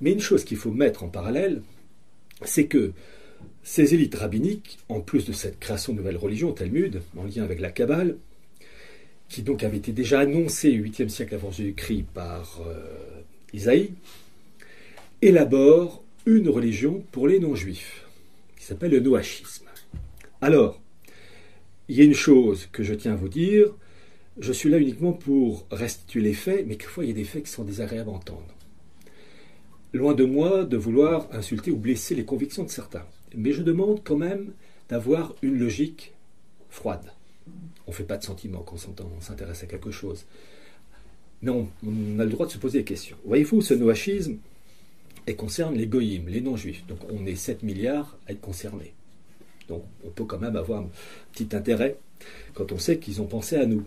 [0.00, 1.62] Mais une chose qu'il faut mettre en parallèle,
[2.42, 2.90] c'est que
[3.62, 7.60] ces élites rabbiniques, en plus de cette création de nouvelle religion, Talmud, en lien avec
[7.60, 8.16] la Kabbale,
[9.28, 13.20] qui donc avait été déjà annoncée au 8e siècle avant Jésus-Christ par euh,
[13.52, 13.92] Isaïe,
[15.22, 18.08] élabore une religion pour les non-juifs,
[18.58, 19.66] qui s'appelle le noachisme.
[20.40, 20.80] Alors,
[21.88, 23.72] il y a une chose que je tiens à vous dire,
[24.40, 27.44] je suis là uniquement pour restituer les faits, mais quelquefois il y a des faits
[27.44, 28.54] qui sont désagréables à entendre.
[29.92, 34.02] Loin de moi de vouloir insulter ou blesser les convictions de certains, mais je demande
[34.02, 34.52] quand même
[34.88, 36.12] d'avoir une logique
[36.68, 37.12] froide.
[37.86, 40.24] On ne fait pas de sentiments quand on s'intéresse à quelque chose.
[41.42, 43.16] Non, on a le droit de se poser des questions.
[43.24, 44.38] Voyez-vous, ce noachisme,
[45.26, 46.86] et concerne les goïms, les non-juifs.
[46.86, 48.94] Donc on est 7 milliards à être concernés.
[49.68, 50.88] Donc on peut quand même avoir un
[51.32, 51.96] petit intérêt
[52.54, 53.84] quand on sait qu'ils ont pensé à nous.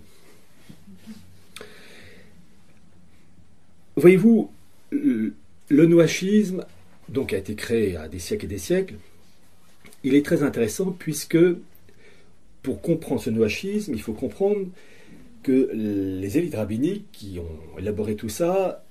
[3.96, 4.52] Voyez-vous,
[4.92, 6.66] le noachisme,
[7.10, 8.96] donc a été créé à des siècles et des siècles,
[10.04, 11.38] il est très intéressant puisque
[12.62, 14.68] pour comprendre ce noachisme, il faut comprendre
[15.44, 18.84] que les élites rabbiniques qui ont élaboré tout ça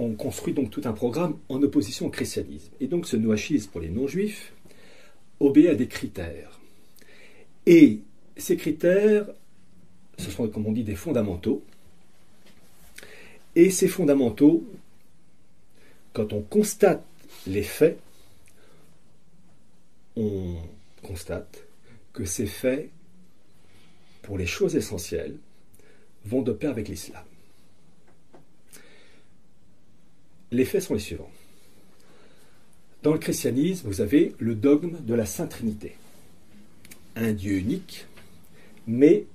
[0.00, 2.70] on construit donc tout un programme en opposition au christianisme.
[2.80, 4.52] Et donc ce noachisme pour les non-juifs
[5.40, 6.60] obéit à des critères.
[7.66, 8.00] Et
[8.36, 9.26] ces critères,
[10.18, 11.62] ce sont, comme on dit, des fondamentaux.
[13.60, 14.64] Et ces fondamentaux,
[16.14, 17.04] quand on constate
[17.46, 17.98] les faits,
[20.16, 20.56] on
[21.02, 21.64] constate
[22.14, 22.88] que ces faits,
[24.22, 25.36] pour les choses essentielles,
[26.24, 27.22] vont de pair avec l'islam.
[30.52, 31.30] Les faits sont les suivants.
[33.02, 35.98] Dans le christianisme, vous avez le dogme de la Sainte Trinité.
[37.14, 38.06] Un Dieu unique,
[38.86, 39.26] mais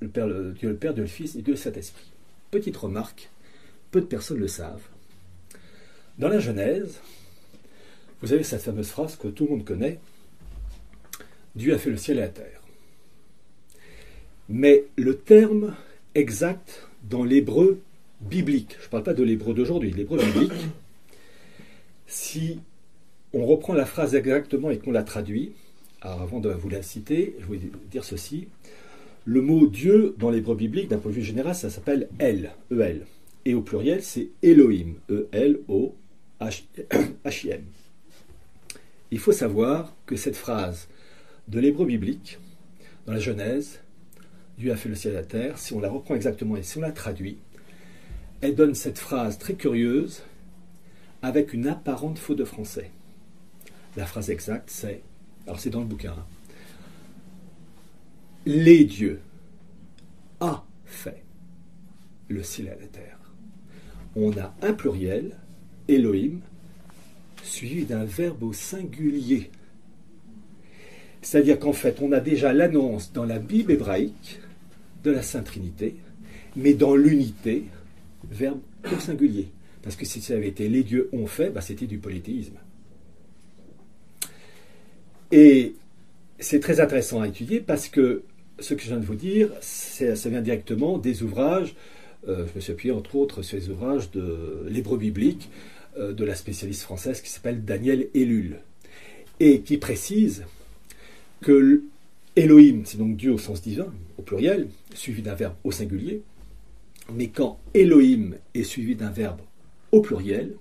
[0.00, 2.06] le Père, Dieu le Père, Dieu le Fils et Dieu le Saint-Esprit.
[2.50, 3.28] Petite remarque,
[3.92, 4.82] peu de personnes le savent.
[6.18, 6.98] Dans la Genèse,
[8.20, 10.00] vous avez cette fameuse phrase que tout le monde connaît
[11.54, 12.62] Dieu a fait le ciel et la terre.
[14.48, 15.74] Mais le terme
[16.14, 17.80] exact dans l'hébreu
[18.20, 20.52] biblique, je ne parle pas de l'hébreu d'aujourd'hui, l'hébreu biblique,
[22.06, 22.60] si
[23.34, 25.52] on reprend la phrase exactement et qu'on la traduit,
[26.00, 28.48] avant de vous la citer, je vais dire ceci.
[29.24, 33.06] Le mot Dieu dans l'hébreu biblique, d'un point de vue général, ça s'appelle El, E-L.
[33.44, 35.64] Et au pluriel, c'est Elohim, E-L-O-H-I-M.
[39.10, 40.88] Il faut savoir que cette phrase
[41.48, 42.38] de l'hébreu biblique,
[43.06, 43.80] dans la Genèse,
[44.58, 46.78] Dieu a fait le ciel et la terre, si on la reprend exactement et si
[46.78, 47.38] on la traduit,
[48.40, 50.22] elle donne cette phrase très curieuse
[51.22, 52.90] avec une apparente faute de français.
[53.96, 55.02] La phrase exacte, c'est,
[55.46, 56.26] alors c'est dans le bouquin, hein.
[58.46, 59.20] les dieux
[60.40, 61.22] a fait
[62.28, 63.11] le ciel et la terre.
[64.16, 65.36] On a un pluriel,
[65.88, 66.40] Elohim,
[67.42, 69.50] suivi d'un verbe au singulier.
[71.22, 74.40] C'est-à-dire qu'en fait, on a déjà l'annonce dans la Bible hébraïque
[75.04, 75.96] de la Sainte Trinité,
[76.56, 77.64] mais dans l'unité,
[78.30, 78.60] verbe
[78.92, 79.48] au singulier.
[79.82, 82.56] Parce que si ça avait été les dieux ont fait, bah, c'était du polythéisme.
[85.30, 85.74] Et
[86.38, 88.22] c'est très intéressant à étudier parce que
[88.58, 91.74] ce que je viens de vous dire, ça vient directement des ouvrages,
[92.26, 95.48] je me suis appuyé entre autres sur les ouvrages de l'hébreu biblique
[95.98, 98.60] euh, de la spécialiste française qui s'appelle Daniel Ellul,
[99.40, 100.46] et qui précise
[101.42, 101.82] que
[102.34, 106.22] Elohim, c'est donc Dieu au sens divin, au pluriel, suivi d'un verbe au singulier,
[107.12, 109.40] Mais quand Elohim est suivi d'un verbe
[109.90, 110.54] au pluriel,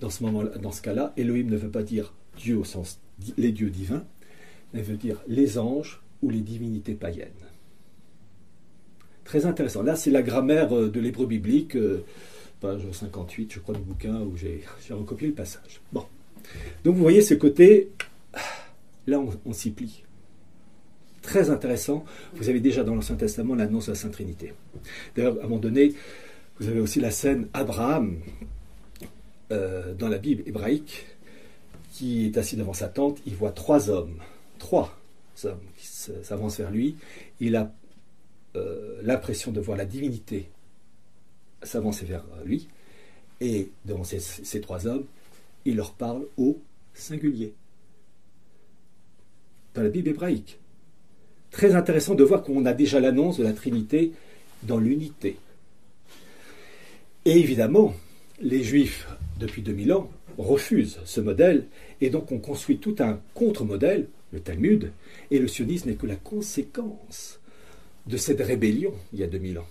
[0.00, 3.00] dans ce, moment dans ce cas-là, Elohim ne veut pas dire Dieu au sens
[3.38, 4.04] les dieux divins,
[4.74, 7.30] mais veut dire les anges ou les divinités païennes.
[9.24, 9.82] Très intéressant.
[9.82, 12.04] Là, c'est la grammaire euh, de l'hébreu biblique, euh,
[12.60, 15.80] page 58, je crois, du bouquin où j'ai recopié le passage.
[15.92, 16.04] Bon.
[16.84, 17.90] Donc vous voyez ce côté,
[19.06, 20.02] là on, s'y plie.
[21.22, 22.04] Très intéressant.
[22.34, 24.52] Vous avez déjà dans l'Ancien Testament l'annonce de la Sainte Trinité.
[25.16, 25.94] D'ailleurs, à un moment donné,
[26.60, 28.18] vous avez aussi la scène Abraham
[29.50, 31.06] euh, dans la Bible hébraïque
[31.92, 33.20] qui est assis devant sa tente.
[33.26, 34.18] Il voit trois hommes,
[34.58, 34.94] trois
[35.44, 36.96] hommes qui s'avancent vers lui.
[37.40, 37.72] Il a
[38.56, 40.48] euh, l'impression de voir la divinité
[41.62, 42.68] s'avancer vers lui.
[43.40, 45.04] Et devant ces trois hommes,
[45.64, 46.58] il leur parle au
[46.94, 47.52] singulier.
[49.74, 50.58] Dans la Bible hébraïque.
[51.50, 54.12] Très intéressant de voir qu'on a déjà l'annonce de la Trinité
[54.62, 55.36] dans l'unité.
[57.24, 57.94] Et évidemment,
[58.40, 61.66] les Juifs, depuis 2000 ans, refusent ce modèle,
[62.00, 64.90] et donc on construit tout un contre-modèle, le Talmud,
[65.30, 67.40] et le sionisme n'est que la conséquence
[68.06, 69.66] de cette rébellion il y a 2000 ans.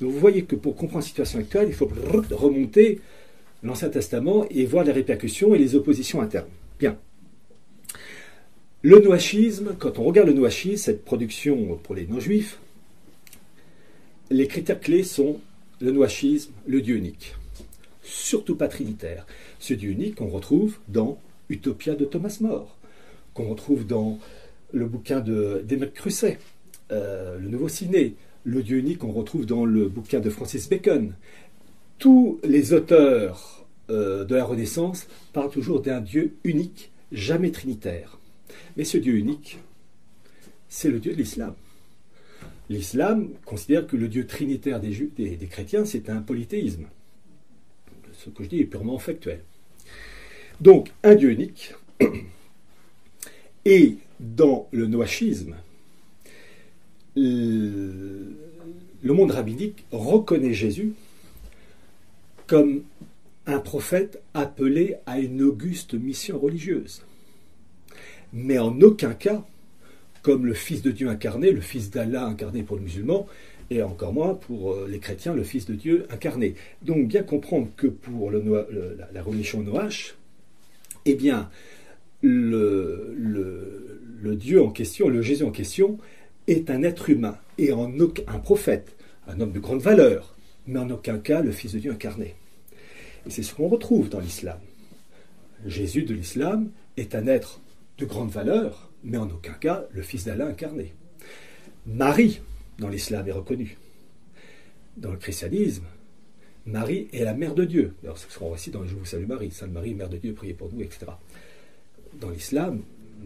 [0.00, 1.90] Donc vous voyez que pour comprendre la situation actuelle, il faut
[2.30, 3.00] remonter
[3.62, 6.48] l'Ancien Testament et voir les répercussions et les oppositions internes.
[6.78, 6.96] Bien.
[8.82, 12.58] Le noachisme, quand on regarde le noachisme, cette production pour les non-juifs,
[14.30, 15.40] les critères clés sont
[15.80, 17.34] le noachisme, le Dieu unique.
[18.02, 19.26] Surtout pas trinitaire.
[19.58, 22.76] Ce Dieu unique qu'on retrouve dans Utopia de Thomas More,
[23.34, 24.18] qu'on retrouve dans
[24.72, 26.38] le bouquin de d'Emile Crusset,
[26.92, 28.14] euh, le Nouveau Ciné,
[28.44, 31.14] le Dieu unique qu'on retrouve dans le bouquin de Francis Bacon,
[31.98, 38.18] tous les auteurs euh, de la Renaissance parlent toujours d'un Dieu unique, jamais trinitaire.
[38.76, 39.58] Mais ce Dieu unique,
[40.68, 41.54] c'est le Dieu de l'islam.
[42.68, 46.86] L'islam considère que le Dieu trinitaire des, des, chrétiens, c'est un polythéisme.
[48.12, 49.42] Ce que je dis est purement factuel.
[50.60, 51.74] Donc, un Dieu unique.
[53.64, 55.56] Et dans le noachisme,
[57.18, 60.92] le monde rabbinique reconnaît Jésus
[62.46, 62.82] comme
[63.46, 67.02] un prophète appelé à une auguste mission religieuse.
[68.32, 69.44] Mais en aucun cas
[70.22, 73.26] comme le Fils de Dieu incarné, le Fils d'Allah incarné pour le musulman,
[73.70, 76.54] et encore moins pour euh, les chrétiens, le Fils de Dieu incarné.
[76.82, 80.14] Donc bien comprendre que pour la, religion Noach,
[81.04, 81.50] eh bien,
[82.22, 83.16] le,
[84.36, 85.98] Dieu en question, le Jésus en question,
[86.48, 88.96] est un être humain, et en un prophète,
[89.28, 90.34] un homme de grande valeur,
[90.66, 92.34] mais en aucun cas le Fils de Dieu incarné.
[93.26, 94.58] Et c'est ce qu'on retrouve dans l'islam.
[95.66, 97.60] Jésus de l'islam est un être
[97.98, 100.94] de grande valeur, mais en aucun cas le Fils d'Allah incarné.
[101.86, 102.40] Marie,
[102.78, 103.76] dans l'islam, est reconnue.
[104.96, 105.84] Dans le christianisme,
[106.66, 107.94] Marie est la mère de Dieu.
[108.02, 110.54] Alors, ce sera aussi dans Je vous salue Marie, Sainte Marie, mère de Dieu, priez
[110.54, 111.06] pour nous, etc.
[112.20, 112.82] Dans l'islam,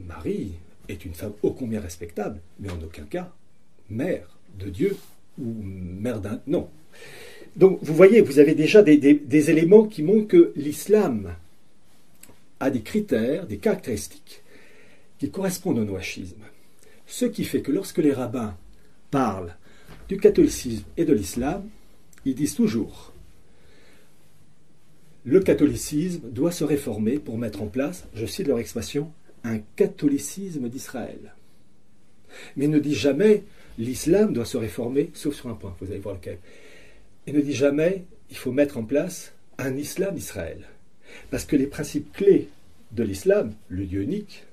[0.06, 0.52] Marie
[0.88, 3.32] est une femme ô combien respectable, mais en aucun cas
[3.90, 4.96] mère de Dieu
[5.38, 6.40] ou mère d'un.
[6.46, 6.68] Non,
[7.56, 11.34] donc vous voyez, vous avez déjà des, éléments qui montrent que l'islam
[12.60, 14.42] a des critères, des caractéristiques
[15.18, 16.42] qui correspondent au noachisme.
[17.06, 18.56] Ce qui fait que lorsque les rabbins
[19.10, 19.54] parlent
[20.08, 21.68] du catholicisme et de l'islam,
[22.24, 23.12] ils disent toujours
[25.24, 29.12] le catholicisme doit se réformer pour mettre en place, je cite leur expression,
[29.44, 31.34] un catholicisme d'Israël.
[32.56, 33.44] Mais ne disent jamais
[33.78, 36.38] l'islam doit se réformer, sauf sur un point, vous allez voir lequel
[37.26, 40.66] et ne dit jamais il faut mettre en place un islam d'Israël.
[41.30, 42.48] Parce que les principes clés
[42.92, 44.44] de l'islam, le Dieu unique,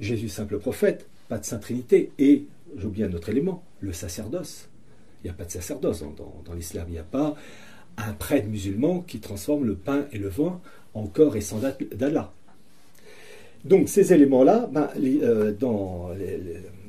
[0.00, 2.44] Jésus simple prophète, pas de Sainte Trinité, et,
[2.76, 4.68] j'oublie un autre élément, le sacerdoce.
[5.22, 7.36] Il n'y a pas de sacerdoce dans, l'islam, il n'y a pas
[7.98, 10.60] un prêtre musulman qui transforme le pain et le vin
[10.94, 11.60] en corps et sang
[11.92, 12.32] d'Allah.
[13.64, 16.10] Donc ces éléments-là, ben, euh, dans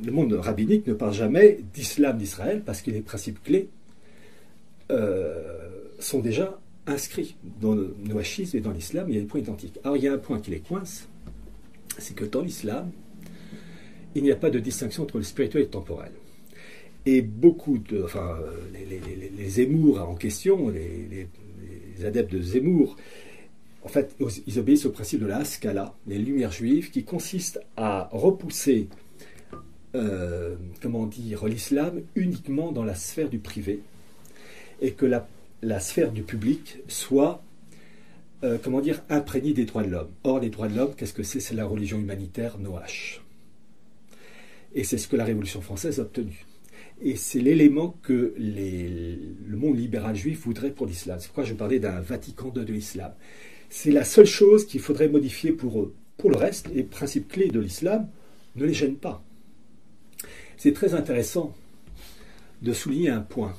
[0.03, 3.69] le monde rabbinique ne parle jamais d'islam d'Israël parce que les principes clés
[4.91, 5.59] euh,
[5.99, 9.79] sont déjà inscrits dans le noachisme et dans l'islam, il y a des points identiques.
[9.83, 11.07] Alors il y a un point qui les coince,
[11.97, 12.91] c'est que dans l'islam,
[14.15, 16.11] il n'y a pas de distinction entre le spirituel et le temporel.
[17.05, 18.37] Et beaucoup de, enfin,
[18.73, 21.27] les, les, en question, les,
[22.05, 22.97] adeptes de Zemmour,
[23.83, 24.15] en fait,
[24.47, 28.87] ils obéissent au principe de la Haskalah, les lumières juives, qui consiste à repousser,
[29.95, 33.81] euh, comment dire, l'islam uniquement dans la sphère du privé,
[34.81, 37.43] et que la, sphère du public soit,
[38.43, 40.11] euh, comment dire, imprégnée des droits de l'homme.
[40.23, 41.41] Or, les droits de l'homme, qu'est-ce que c'est?
[41.41, 43.21] C'est la religion humanitaire Noach.
[44.73, 46.45] Et c'est ce que la Révolution française a obtenu.
[47.01, 51.17] Et c'est l'élément que le monde libéral juif voudrait pour l'islam.
[51.19, 53.11] C'est pourquoi je parlais d'un Vatican de l'islam.
[53.75, 55.95] C'est la seule chose qu'il faudrait modifier pour eux.
[56.17, 58.07] Pour le reste, les principes clés de l'islam
[58.55, 59.23] ne les gênent pas.
[60.57, 61.55] C'est très intéressant
[62.61, 63.55] de souligner un point.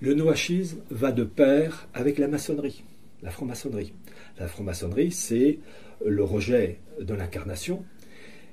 [0.00, 2.82] Le noachisme va de pair avec la maçonnerie,
[3.22, 3.92] la franc-maçonnerie.
[4.40, 5.60] La franc-maçonnerie, c'est
[6.04, 7.84] le rejet de l'incarnation,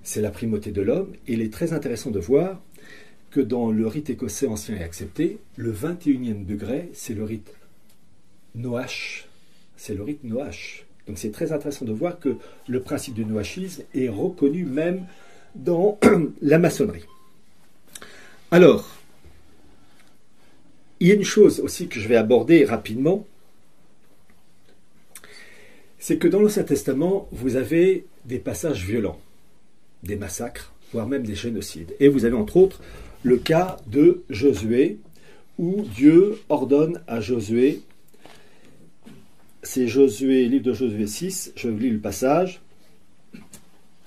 [0.04, 2.62] c'est la primauté de l'homme, et il est très intéressant de voir
[3.32, 7.56] que dans le rite écossais ancien et accepté, le 21e degré, c'est le rite
[8.54, 9.27] Noach.
[9.78, 10.86] C'est le rite Noach.
[11.08, 12.36] Donc c'est très intéressant de voir que
[12.68, 15.06] le principe du noachisme est reconnu même
[15.56, 15.98] dans
[16.42, 17.06] la maçonnerie.
[18.52, 18.90] Alors,
[21.00, 23.26] il y a une chose aussi que je vais aborder rapidement,
[26.00, 29.20] c'est que dans l'Ancien Testament, vous avez des passages violents,
[30.04, 31.96] des massacres, voire même des génocides.
[32.00, 32.82] Et vous avez entre autres
[33.24, 34.98] le cas de Josué,
[35.58, 37.82] où Dieu ordonne à Josué,
[39.68, 42.62] c'est Josué, livre de Josué 6, je lis le passage.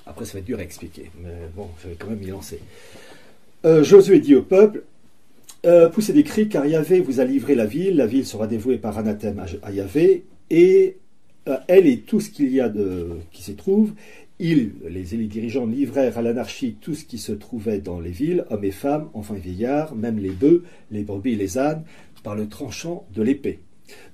[0.07, 2.59] Après, ça va être dur à expliquer, mais bon, je vais quand même y lancer.
[3.67, 4.83] Euh, Josué dit au peuple
[5.67, 8.79] euh, Poussez des cris, car Yahvé vous a livré la ville, la ville sera dévouée
[8.79, 10.97] par anathème à Yahvé, et
[11.47, 13.93] euh, elle et tout ce qu'il y a de, qui s'y trouve,
[14.39, 18.47] ils, les élites dirigeants, livrèrent à l'anarchie tout ce qui se trouvait dans les villes,
[18.49, 21.85] hommes et femmes, enfants et vieillards, même les bœufs, les brebis et les ânes,
[22.23, 23.61] par le tranchant de l'épée.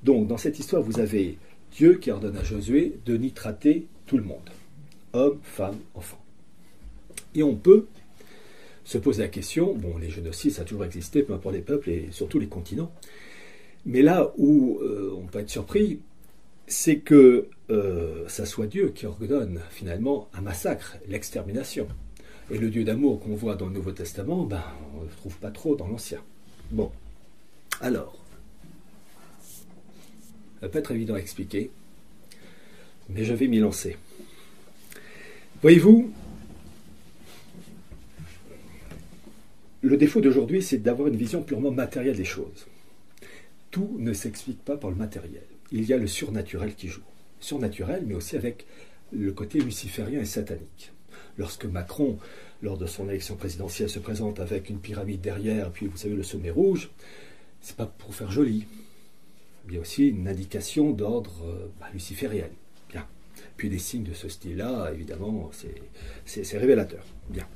[0.02, 1.38] Donc, dans cette histoire, vous avez
[1.72, 4.50] Dieu qui ordonne à Josué de nitrater tout le monde,
[5.12, 6.22] hommes, femmes, enfants.
[7.34, 7.86] Et on peut
[8.84, 11.90] se poser la question, bon, les génocides, ça a toujours existé, peu importe les peuples
[11.90, 12.92] et surtout les continents,
[13.84, 16.00] mais là où euh, on peut être surpris,
[16.66, 21.86] c'est que euh, ça soit Dieu qui ordonne finalement un massacre, l'extermination.
[22.50, 24.62] Et le Dieu d'amour qu'on voit dans le Nouveau Testament, ben,
[24.94, 26.20] on ne le trouve pas trop dans l'Ancien.
[26.70, 26.90] Bon,
[27.80, 28.16] alors,
[30.68, 31.70] peut être évident à expliquer,
[33.08, 33.96] mais je vais m'y lancer.
[35.62, 36.12] Voyez-vous,
[39.82, 42.66] le défaut d'aujourd'hui, c'est d'avoir une vision purement matérielle des choses.
[43.70, 45.42] Tout ne s'explique pas par le matériel
[45.72, 47.02] il y a le surnaturel qui joue.
[47.40, 48.66] Surnaturel, mais aussi avec
[49.12, 50.92] le côté luciférien et satanique.
[51.38, 52.18] Lorsque Macron,
[52.62, 56.22] lors de son élection présidentielle, se présente avec une pyramide derrière, puis vous savez le
[56.22, 56.90] sommet rouge,
[57.60, 58.66] c'est pas pour faire joli.
[59.68, 62.46] Il y a aussi une indication d'ordre euh, bah, luciférien.
[62.88, 63.06] Bien.
[63.56, 65.50] Puis des signes de ce style-là, évidemment,
[66.24, 67.04] c'est révélateur.
[67.30, 67.46] Bien.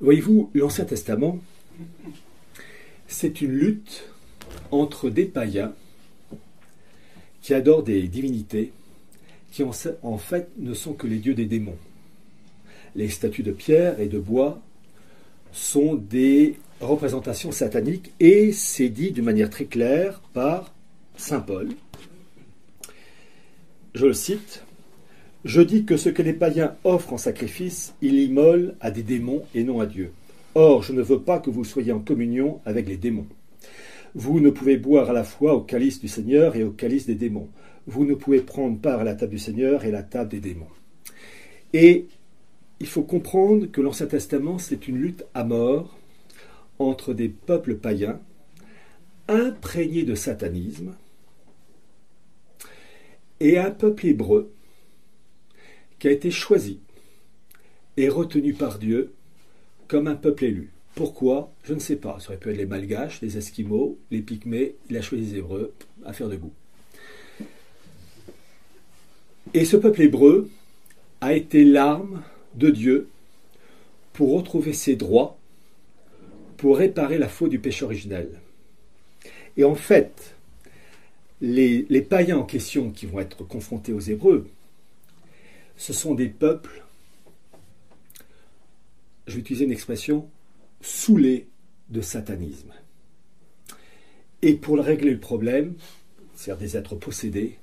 [0.00, 1.38] Voyez-vous, l'Ancien Testament,
[3.06, 4.08] c'est une lutte
[4.70, 5.72] entre des païens
[7.42, 8.72] qui adorent des divinités
[9.52, 11.78] qui en, fait ne sont que les dieux des démons.
[12.94, 14.60] Les statues de pierre et de bois
[15.52, 20.74] sont des représentations sataniques et c'est dit d'une manière très claire par
[21.16, 21.68] Saint Paul.
[23.94, 24.62] Je le cite.
[25.44, 29.44] Je dis que ce que les païens offrent en sacrifice, ils l'immolent à des démons
[29.54, 30.12] et non à Dieu.
[30.54, 33.26] Or, je ne veux pas que vous soyez en communion avec les démons.
[34.14, 37.14] Vous ne pouvez boire à la fois au calice du Seigneur et au calice des
[37.14, 37.48] démons.
[37.86, 40.40] Vous ne pouvez prendre part à la table du Seigneur et à la table des
[40.40, 40.66] démons.
[41.72, 42.06] Et
[42.80, 45.96] il faut comprendre que l'Ancien Testament, c'est une lutte à mort
[46.78, 48.20] entre des peuples païens
[49.28, 50.94] imprégnés de satanisme
[53.40, 54.52] et un peuple hébreu
[55.98, 56.80] qui a été choisi
[57.96, 59.12] et retenu par Dieu
[59.88, 60.70] comme un peuple élu.
[60.94, 61.52] Pourquoi?
[61.64, 62.18] Je ne sais pas.
[62.20, 64.76] Ça aurait pu être les Malgaches, les Esquimaux, les Pygmées.
[64.88, 65.72] Il a choisi les Hébreux.
[66.04, 66.52] Affaire de goût.
[69.54, 70.50] Et ce peuple hébreu
[71.20, 72.22] a été l'arme
[72.54, 73.08] de Dieu
[74.12, 75.35] pour retrouver ses droits,
[76.56, 78.40] pour réparer la faute du péché originel.
[79.56, 80.34] Et en fait,
[81.40, 84.48] les, païens en question qui vont être confrontés aux Hébreux,
[85.76, 86.84] ce sont des peuples,
[89.26, 90.28] je vais utiliser une expression,
[90.80, 91.46] saoulés
[91.90, 92.72] de satanisme.
[94.42, 95.74] Et pour régler le problème,
[96.34, 97.58] c'est-à-dire des êtres possédés,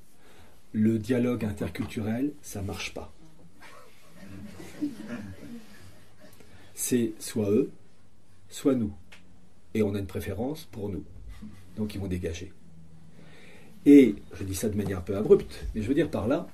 [0.74, 3.14] le dialogue interculturel, ça ne marche pas.
[6.74, 7.72] C'est soit eux,
[8.54, 8.94] soit nous.
[9.74, 11.04] Et on a une préférence pour nous.
[11.76, 12.54] Donc ils vont dégager.
[13.86, 16.48] Et je dis ça de manière un peu abrupte, mais je veux dire par là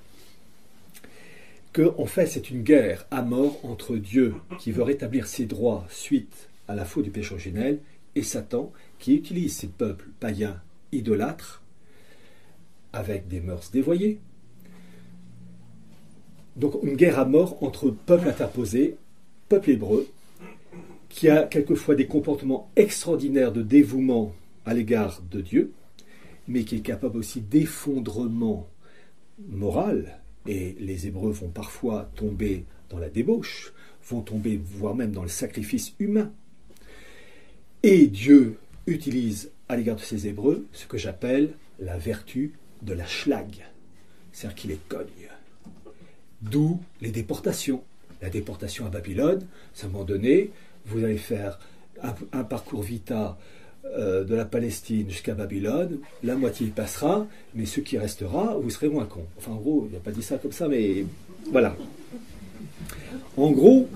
[1.74, 5.86] que en fait c'est une guerre à mort entre Dieu qui veut rétablir ses droits
[5.90, 7.80] suite à la faute du péché originel,
[8.16, 10.60] et Satan qui utilise ces peuples païens
[10.92, 11.62] idolâtres
[12.94, 14.20] avec des mœurs dévoyées.
[16.56, 18.98] Donc une guerre à mort entre peuples interposés,
[19.50, 20.08] peuple hébreu
[21.10, 24.34] qui a quelquefois des comportements extraordinaires de dévouement
[24.66, 25.74] à l'égard de Dieu,
[26.48, 28.68] mais qui est capable aussi d'effondrement
[29.50, 33.74] moral, et les Hébreux vont parfois tomber dans la débauche,
[34.08, 36.32] vont tomber voire même dans le sacrifice humain.
[37.84, 38.58] Et Dieu
[38.88, 43.66] utilise à l'égard de ces Hébreux ce que j'appelle la vertu de la schlag,
[44.32, 45.08] c'est-à-dire qu'il les cogne.
[46.42, 47.84] D'où les déportations.
[48.22, 49.46] La déportation à Babylone,
[49.82, 50.52] à un moment donné,
[50.86, 51.60] vous allez faire
[52.32, 53.38] un, parcours vita
[53.86, 58.70] euh, de la Palestine jusqu'à Babylone, la moitié y passera, mais ce qui restera, vous
[58.70, 59.26] serez moins con.
[59.38, 61.06] Enfin, en gros, il n'a pas dit ça comme ça, mais
[61.52, 61.76] voilà.
[63.38, 63.88] En gros,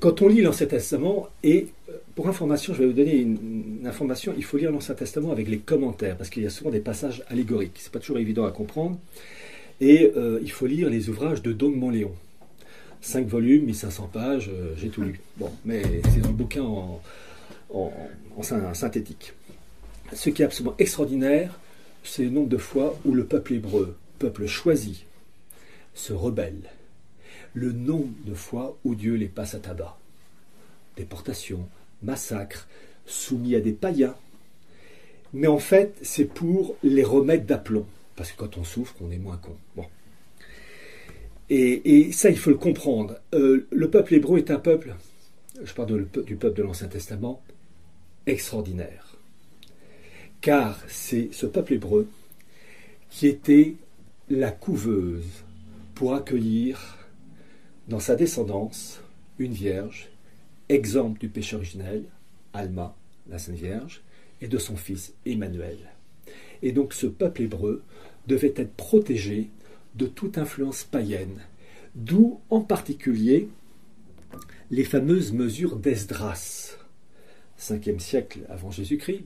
[0.00, 4.34] quand on lit l'Ancien Testament, et euh, pour information, je vais vous donner une, information,
[4.36, 7.22] il faut lire l'Ancien Testament avec les commentaires, parce qu'il y a souvent des passages
[7.28, 7.76] allégoriques.
[7.76, 8.98] C'est pas toujours évident à comprendre.
[9.80, 12.12] Et euh, il faut lire les ouvrages de Don Montléon.
[13.04, 15.20] 5 volumes, 1500 pages, euh, j'ai tout lu.
[15.36, 17.00] Bon, mais c'est le bouquin en,
[18.72, 19.34] synthétique.
[20.12, 21.60] Ce qui est absolument extraordinaire,
[22.02, 25.04] c'est le nombre de fois où le peuple hébreu, peuple choisi,
[25.92, 26.70] se rebelle.
[27.52, 29.98] Le nombre de fois où Dieu les passe à tabac.
[30.96, 31.68] Déportation,
[32.02, 32.66] massacre,
[33.04, 34.14] soumis à des païens.
[35.34, 37.86] Mais en fait, c'est pour les remettre d'aplomb.
[38.16, 39.56] Parce que quand on souffre, on est moins con.
[41.56, 43.16] Et, ça, il faut le comprendre.
[43.32, 44.96] Euh, le peuple hébreu est un peuple,
[45.62, 47.40] je parle du peuple de l'Ancien Testament,
[48.26, 49.16] extraordinaire.
[50.40, 52.08] Car c'est ce peuple hébreu
[53.08, 53.76] qui était
[54.28, 55.44] la couveuse
[55.94, 56.98] pour accueillir
[57.86, 59.00] dans sa descendance
[59.38, 60.08] une vierge,
[60.68, 62.02] exemple du péché originel,
[62.52, 62.96] Alma,
[63.30, 64.02] la Sainte Vierge,
[64.40, 65.78] et de son fils Emmanuel.
[66.62, 67.84] Et donc ce peuple hébreu
[68.26, 69.50] devait être protégé
[69.94, 71.40] de toute influence païenne,
[71.94, 73.48] d'où en particulier
[74.70, 76.76] les fameuses mesures d'Esdras,
[77.58, 79.24] 5e siècle avant Jésus-Christ,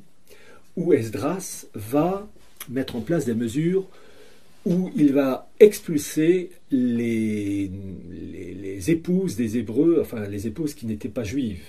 [0.77, 2.29] où Esdras va
[2.69, 3.89] mettre en place des mesures
[4.67, 7.71] où il va expulser les,
[8.11, 11.65] les, épouses des Hébreux, enfin les épouses qui n'étaient pas juives,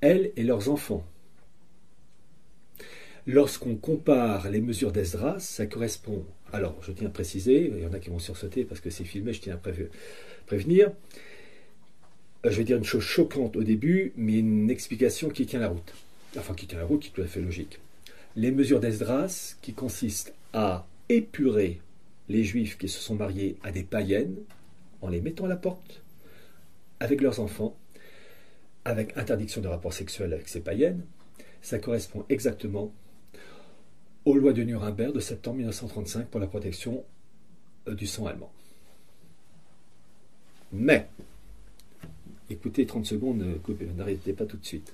[0.00, 1.04] elles et leurs enfants.
[3.26, 6.24] Lorsqu'on compare les mesures d'Esdras, ça correspond.
[6.52, 9.04] Alors, je tiens à préciser, il y en a qui vont sursauter parce que c'est
[9.04, 9.60] filmé, je tiens à
[10.46, 10.92] prévenir.
[12.44, 15.68] Euh, je vais dire une chose choquante au début, mais une explication qui tient la
[15.68, 15.94] route.
[16.36, 17.78] Enfin, qui tient la route, qui est tout à fait logique.
[18.36, 21.80] Les mesures d'Esdras, qui consistent à épurer
[22.28, 24.36] les juifs qui se sont mariés à des païennes,
[25.00, 26.02] en les mettant à la porte,
[27.00, 27.76] avec leurs enfants,
[28.84, 31.02] avec interdiction de rapports sexuels avec ces païennes,
[31.62, 32.92] ça correspond exactement
[34.24, 37.04] aux lois de Nuremberg de septembre 1935 pour la protection
[37.88, 38.52] euh, du sang allemand.
[40.72, 41.08] Mais,
[42.48, 44.92] écoutez 30 secondes, euh, n'arrêtez pas tout de suite.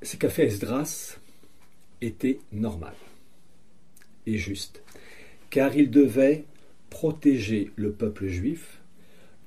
[0.00, 1.18] Ce qu'a fait Esdras
[2.00, 2.94] était normal
[4.26, 4.82] et juste,
[5.50, 6.44] car il devait
[6.90, 8.80] protéger le peuple juif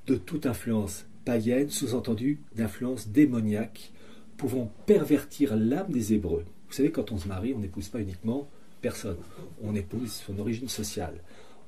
[0.06, 3.92] de toute influence païenne, sous-entendu d'influence démoniaque,
[4.36, 6.44] pouvant pervertir l'âme des Hébreux.
[6.68, 8.48] Vous savez, quand on se marie, on n'épouse pas uniquement
[8.80, 9.18] personne.
[9.62, 11.20] On épouse son origine sociale.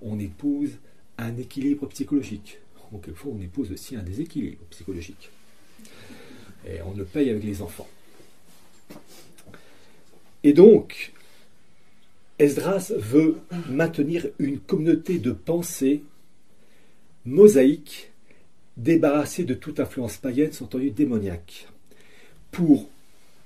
[0.03, 0.73] On épouse
[1.17, 2.59] un équilibre psychologique.
[2.93, 5.31] Donc, quelquefois, on épouse aussi un déséquilibre psychologique.
[6.67, 7.89] Et on le paye avec les enfants.
[10.45, 11.13] Et donc,
[12.39, 13.39] Esdras veut
[13.69, 16.03] maintenir une communauté de pensée
[17.25, 18.13] mosaïque,
[18.77, 21.67] débarrassée de toute influence païenne, entendu démoniaque,
[22.53, 22.89] pour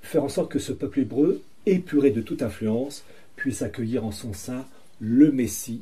[0.03, 3.03] faire en sorte que ce peuple hébreu, épuré de toute influence,
[3.35, 4.67] puisse accueillir en son sein
[4.99, 5.81] le Messie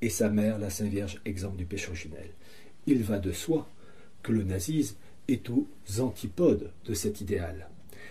[0.00, 2.30] et sa mère, la Sainte Vierge, exemple du péché originel.
[2.86, 3.68] Il va de soi
[4.22, 5.66] que le nazisme est aux
[5.98, 7.68] antipodes de cet idéal.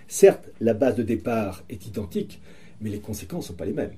[0.08, 2.40] Certes, la base de départ est identique,
[2.82, 3.94] mais les conséquences ne sont pas les mêmes.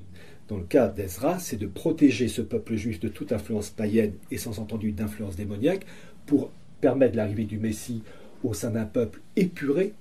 [0.47, 4.37] Dans le cas d'Ezra, c'est de protéger ce peuple juif de toute influence païenne et
[4.37, 5.85] sans entendu d'influence démoniaque
[6.25, 8.01] pour permettre l'arrivée du Messie
[8.43, 9.93] au sein d'un peuple épuré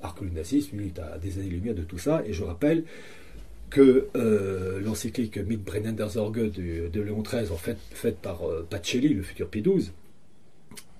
[0.00, 2.22] alors que nazisme, lui, est à des années-lumière de tout ça.
[2.26, 2.84] Et je rappelle
[3.70, 9.08] que euh, l'encyclique Mit Brennender Sorge de, Léon XIII, en fait, faite par euh, Pacelli,
[9.08, 9.90] le futur Pie XII,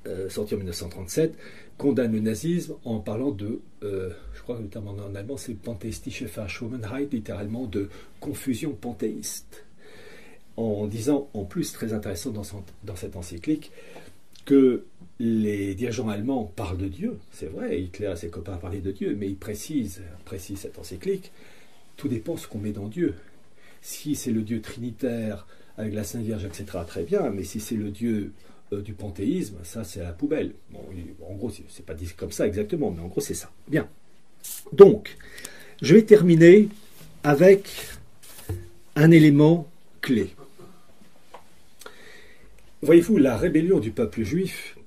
[0.07, 1.35] euh, sorti en 1937,
[1.79, 6.23] condamne le nazisme en parlant de, je crois que le terme en, allemand c'est panthéistische
[6.23, 7.91] Verschwommenheit, littéralement de
[8.21, 9.65] confusion panthéiste.
[10.57, 12.43] En disant, en plus, très intéressant dans,
[12.85, 13.71] dans cette encyclique,
[14.47, 14.85] que
[15.19, 19.15] les dirigeants allemands parlent de Dieu, c'est vrai, Hitler et ses copains parlaient de Dieu,
[19.19, 21.33] mais ils précisent, précisent cette encyclique,
[21.97, 23.15] tout dépend ce qu'on met dans Dieu.
[23.83, 25.47] Si c'est le Dieu trinitaire
[25.77, 28.33] avec la Sainte Vierge, etc., très bien, mais si c'est le Dieu
[28.73, 30.53] euh, du panthéisme, ça c'est à la poubelle.
[30.75, 33.51] en gros, c'est pas dit comme ça exactement, mais en gros c'est ça.
[33.69, 33.89] Bien.
[34.73, 35.17] Donc,
[35.83, 36.69] je vais terminer
[37.23, 37.89] avec
[38.95, 39.67] un élément
[40.01, 40.31] clé.
[42.87, 44.79] Voyez-vous, la rébellion du peuple juif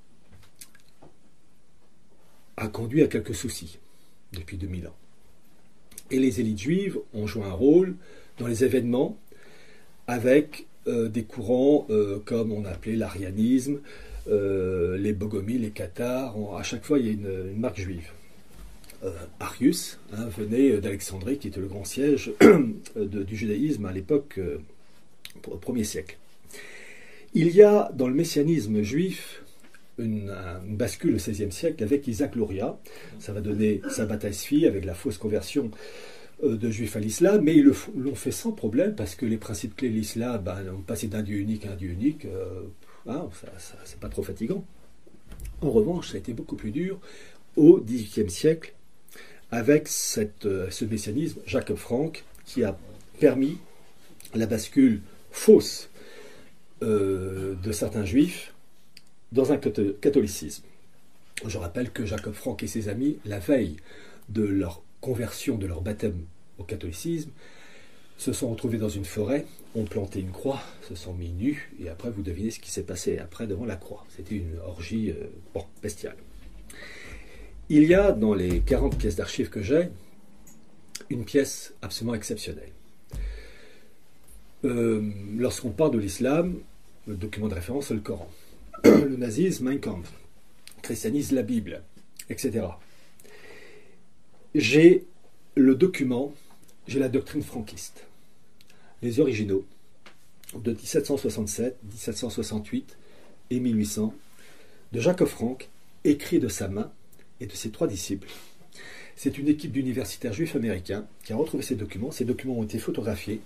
[2.55, 3.77] a conduit à quelques soucis
[4.31, 4.95] depuis 2000 ans.
[6.09, 7.97] Et les élites juives ont joué un rôle
[8.37, 9.17] dans les événements
[10.07, 13.81] avec euh, des courants euh, comme on appelait l'arianisme,
[14.29, 16.37] euh, les bogomis, les cathares.
[16.57, 18.11] à chaque fois, il y a une, marque juive.
[19.41, 22.31] Arius hein, venait d'Alexandrie, qui était le grand siège
[22.95, 24.39] du judaïsme à l'époque,
[25.49, 26.17] au 1er siècle.
[27.35, 29.43] Il y a dans le messianisme juif
[29.99, 30.33] une,
[30.67, 32.77] bascule au XVIe siècle avec Isaac Luria.
[33.19, 35.69] Ça va donner sa bataille fille avec la fausse conversion
[36.43, 39.75] euh, de juifs à l'islam, mais ils l'ont fait sans problème parce que les principes
[39.75, 42.63] clés de l'islam, ben, on passé d'un dieu unique à un dieu unique, euh,
[43.07, 44.65] hein, ça, c'est pas trop fatigant.
[45.61, 46.99] En revanche, ça a été beaucoup plus dur
[47.57, 48.73] au XVIIIe siècle
[49.51, 49.87] avec
[50.45, 52.77] euh, ce messianisme, Jacob Frank, qui a
[53.19, 53.57] permis
[54.33, 55.01] la bascule
[55.31, 55.88] fausse
[56.81, 58.53] de certains juifs
[59.31, 60.63] dans un catholicisme.
[61.45, 63.77] Je rappelle que Jacob Frank et ses amis, la veille
[64.29, 66.25] de leur conversion de leur baptême
[66.57, 67.31] au catholicisme,
[68.17, 69.45] se sont retrouvés dans une forêt,
[69.75, 72.83] ont planté une croix, se sont mis nus, et après vous devinez ce qui s'est
[72.83, 74.05] passé après devant la croix.
[74.09, 76.17] C'était une orgie euh, bestiale.
[77.69, 79.89] Il y a dans les 40 pièces d'archives que j'ai,
[81.09, 82.71] une pièce absolument exceptionnelle.
[84.65, 86.59] Euh, lorsqu'on parle de l'islam,
[87.07, 88.29] le document de référence c'est le Coran.
[88.83, 90.11] le nazisme, Mein Kampf,
[90.81, 91.81] christianisme, la Bible,
[92.29, 92.67] etc
[94.55, 95.05] j'ai
[95.55, 96.33] le document,
[96.87, 98.05] j'ai la doctrine franquiste,
[99.01, 99.65] les originaux
[100.55, 102.97] de 1767, 1768
[103.51, 104.13] et 1800
[104.91, 105.69] de Jacob Frank,
[106.03, 106.91] écrit de sa main
[107.39, 108.29] et de ses trois disciples.
[109.15, 112.09] C'est une équipe d'universitaires juifs américains qui a retrouvé ces documents.
[112.09, 113.41] Ces documents ont été photographiés,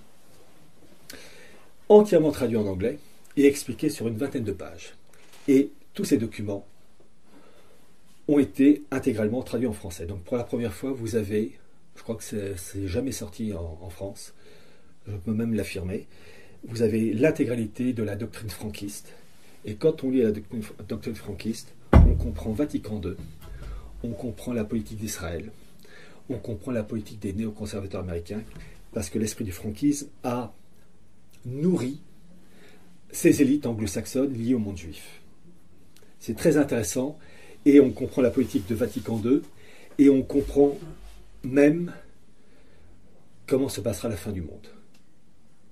[1.90, 3.00] entièrement traduits en anglais
[3.38, 4.94] et expliqués sur une vingtaine de pages.
[5.48, 6.66] Et tous ces documents
[8.28, 10.06] ont été intégralement traduits en français.
[10.06, 11.58] Donc pour la première fois, vous avez,
[11.96, 14.34] je crois que c'est jamais sorti en, France,
[15.08, 16.08] je peux même l'affirmer,
[16.66, 19.14] vous avez l'intégralité de la doctrine franquiste.
[19.66, 23.16] Et quand on lit la doctrine, franquiste, on comprend Vatican II,
[24.04, 25.52] on comprend la politique d'Israël,
[26.30, 28.42] on comprend la politique des néoconservateurs américains,
[28.94, 30.54] parce que l'esprit du franquisme a
[31.46, 32.00] nourri
[33.12, 35.22] ces élites anglo-saxonnes liées au monde juif.
[36.20, 37.18] C'est très intéressant
[37.66, 39.42] et on comprend la politique de Vatican II,
[39.98, 40.78] et on comprend
[41.44, 41.94] même
[43.48, 44.68] comment se passera la fin du monde.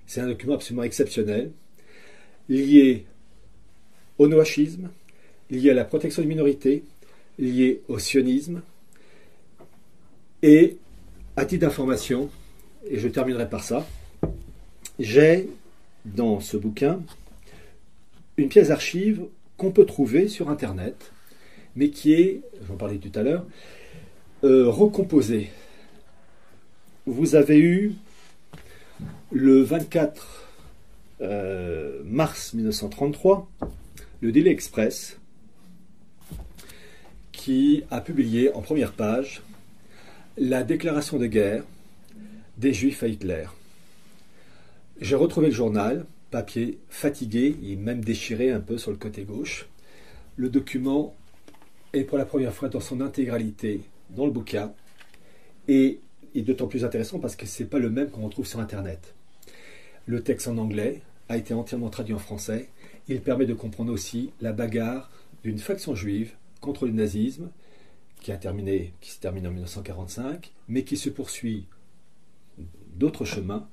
[0.05, 1.51] C'est un document absolument exceptionnel,
[2.49, 3.05] lié
[4.17, 4.89] au noachisme,
[5.49, 6.83] lié à la protection des minorités,
[7.39, 8.61] lié au sionisme,
[10.43, 10.77] et
[11.35, 12.29] à titre d'information,
[12.89, 13.87] et je terminerai par ça,
[14.99, 15.49] j'ai
[16.05, 17.01] dans ce bouquin
[18.37, 19.25] une pièce d'archive
[19.57, 21.11] qu'on peut trouver sur Internet,
[21.75, 23.45] mais qui est, j'en parlais tout à l'heure,
[24.43, 25.51] euh, recomposé.
[27.05, 27.93] Vous avez eu
[29.31, 30.47] le 24
[31.21, 33.47] euh, mars 1933
[34.21, 35.19] le Daily Express
[37.31, 39.41] qui a publié en première page
[40.37, 41.63] la déclaration de guerre
[42.57, 43.45] des Juifs à Hitler.
[45.01, 49.67] J'ai retrouvé le journal, papier fatigué et même déchiré un peu sur le côté gauche.
[50.35, 51.15] Le document
[51.91, 54.73] et pour la première fois dans son intégralité dans le bouquin,
[55.67, 56.01] et
[56.35, 59.15] est d'autant plus intéressant parce que ce n'est pas le même qu'on retrouve sur Internet.
[60.05, 62.69] Le texte en anglais a été entièrement traduit en français.
[63.07, 65.09] Il permet de comprendre aussi la bagarre
[65.43, 67.49] d'une faction juive contre le nazisme,
[68.21, 71.65] qui, a terminé, qui se termine en 1945, mais qui se poursuit
[72.95, 73.67] d'autres chemins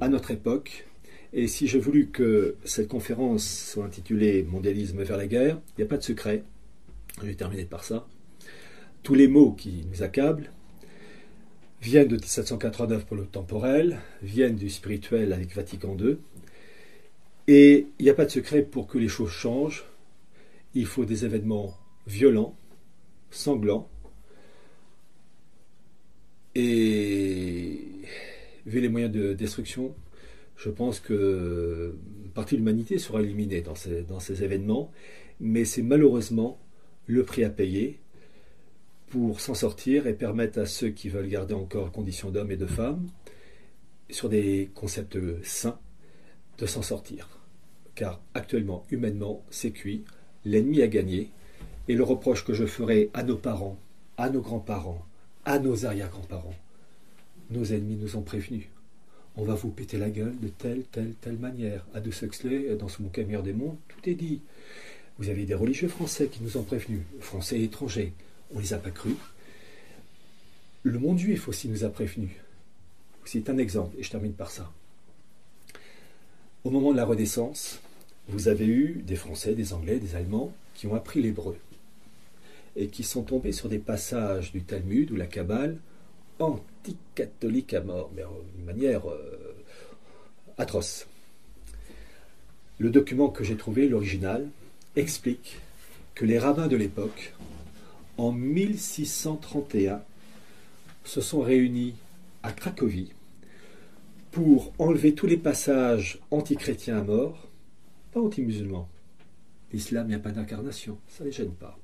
[0.00, 0.86] à notre époque.
[1.32, 5.84] Et si j'ai voulu que cette conférence soit intitulée Mondialisme vers la guerre, il n'y
[5.84, 6.42] a pas de secret.
[7.20, 8.06] Je vais terminer par ça.
[9.02, 10.50] Tous les mots qui nous accablent
[11.80, 16.18] viennent de 1789 pour le temporel, viennent du spirituel avec Vatican II.
[17.46, 19.84] Et il n'y a pas de secret pour que les choses changent.
[20.74, 21.76] Il faut des événements
[22.06, 22.56] violents,
[23.30, 23.88] sanglants.
[26.54, 27.84] Et
[28.68, 29.94] vu les moyens de destruction,
[30.56, 31.94] je pense que
[32.34, 34.90] partie de l'humanité sera éliminée dans ces, événements.
[35.40, 36.58] Mais c'est malheureusement
[37.06, 38.00] le prix à payer
[39.06, 42.66] pour s'en sortir et permettre à ceux qui veulent garder encore condition d'hommes et de
[42.66, 43.08] femmes,
[44.10, 45.78] sur des concepts sains,
[46.58, 47.28] de s'en sortir.
[47.94, 50.04] car actuellement, humainement, c'est cuit,
[50.44, 51.30] l'ennemi a gagné,
[51.88, 53.78] et le reproche que je ferai à nos parents,
[54.16, 55.04] à nos grands-parents,
[55.44, 56.54] à nos arrière-grands-parents,
[57.50, 58.66] nos ennemis nous ont prévenus.
[59.36, 61.86] On va vous péter la gueule de telle, telle, telle manière.
[61.94, 64.40] À De Huxley, dans son bouquin Meilleur des mondes, tout est dit.
[65.18, 68.12] Vous avez des religieux français qui nous ont prévenus, français et étrangers.
[68.52, 69.14] On ne les a pas crus.
[70.82, 72.30] Le monde juif aussi nous a prévenus.
[73.24, 74.72] C'est un exemple, et je termine par ça.
[76.64, 77.80] Au moment de la Renaissance,
[78.28, 81.56] vous avez eu des Français, des Anglais, des Allemands qui ont appris l'hébreu
[82.76, 85.78] et qui sont tombés sur des passages du Talmud ou la Kabbale
[86.88, 88.22] anticatholiques à mort, mais
[88.56, 89.54] d'une manière euh,
[90.56, 91.06] atroce.
[92.78, 94.48] Le document que j'ai trouvé, l'original,
[94.96, 95.58] explique
[96.14, 97.34] que les rabbins de l'époque,
[98.16, 100.02] en 1631,
[101.04, 101.94] se sont réunis
[102.42, 103.12] à Cracovie
[104.30, 107.48] pour enlever tous les passages antichrétiens à mort,
[108.12, 108.88] pas anti-musulmans.
[109.72, 111.78] L'islam, il n'y a pas d'incarnation, ça ne les gêne pas.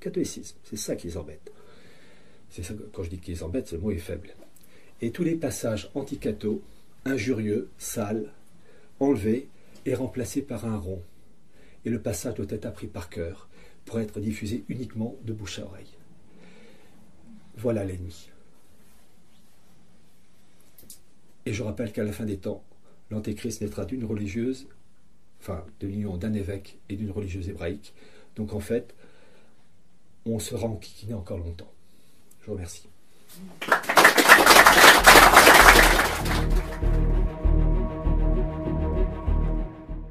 [0.00, 1.52] Catholicisme, c'est ça qui les embête.
[2.54, 4.28] C'est ça, quand je dis qu'ils les embête, ce mot est faible.
[5.00, 6.62] Et tous les passages anti-catho,
[7.04, 8.32] injurieux, sales,
[9.00, 9.48] enlevés
[9.86, 11.02] et remplacés par un rond.
[11.84, 13.48] Et le passage doit être appris par cœur
[13.84, 15.98] pour être diffusé uniquement de bouche à oreille.
[17.56, 18.30] Voilà l'ennemi.
[21.46, 22.62] Et je rappelle qu'à la fin des temps,
[23.10, 24.68] l'Antéchrist naîtra d'une religieuse,
[25.40, 27.94] enfin de l'union d'un évêque et d'une religieuse hébraïque.
[28.36, 28.94] Donc en fait,
[30.24, 31.73] on sera enquiquiné encore longtemps.
[32.44, 32.82] Je vous remercie.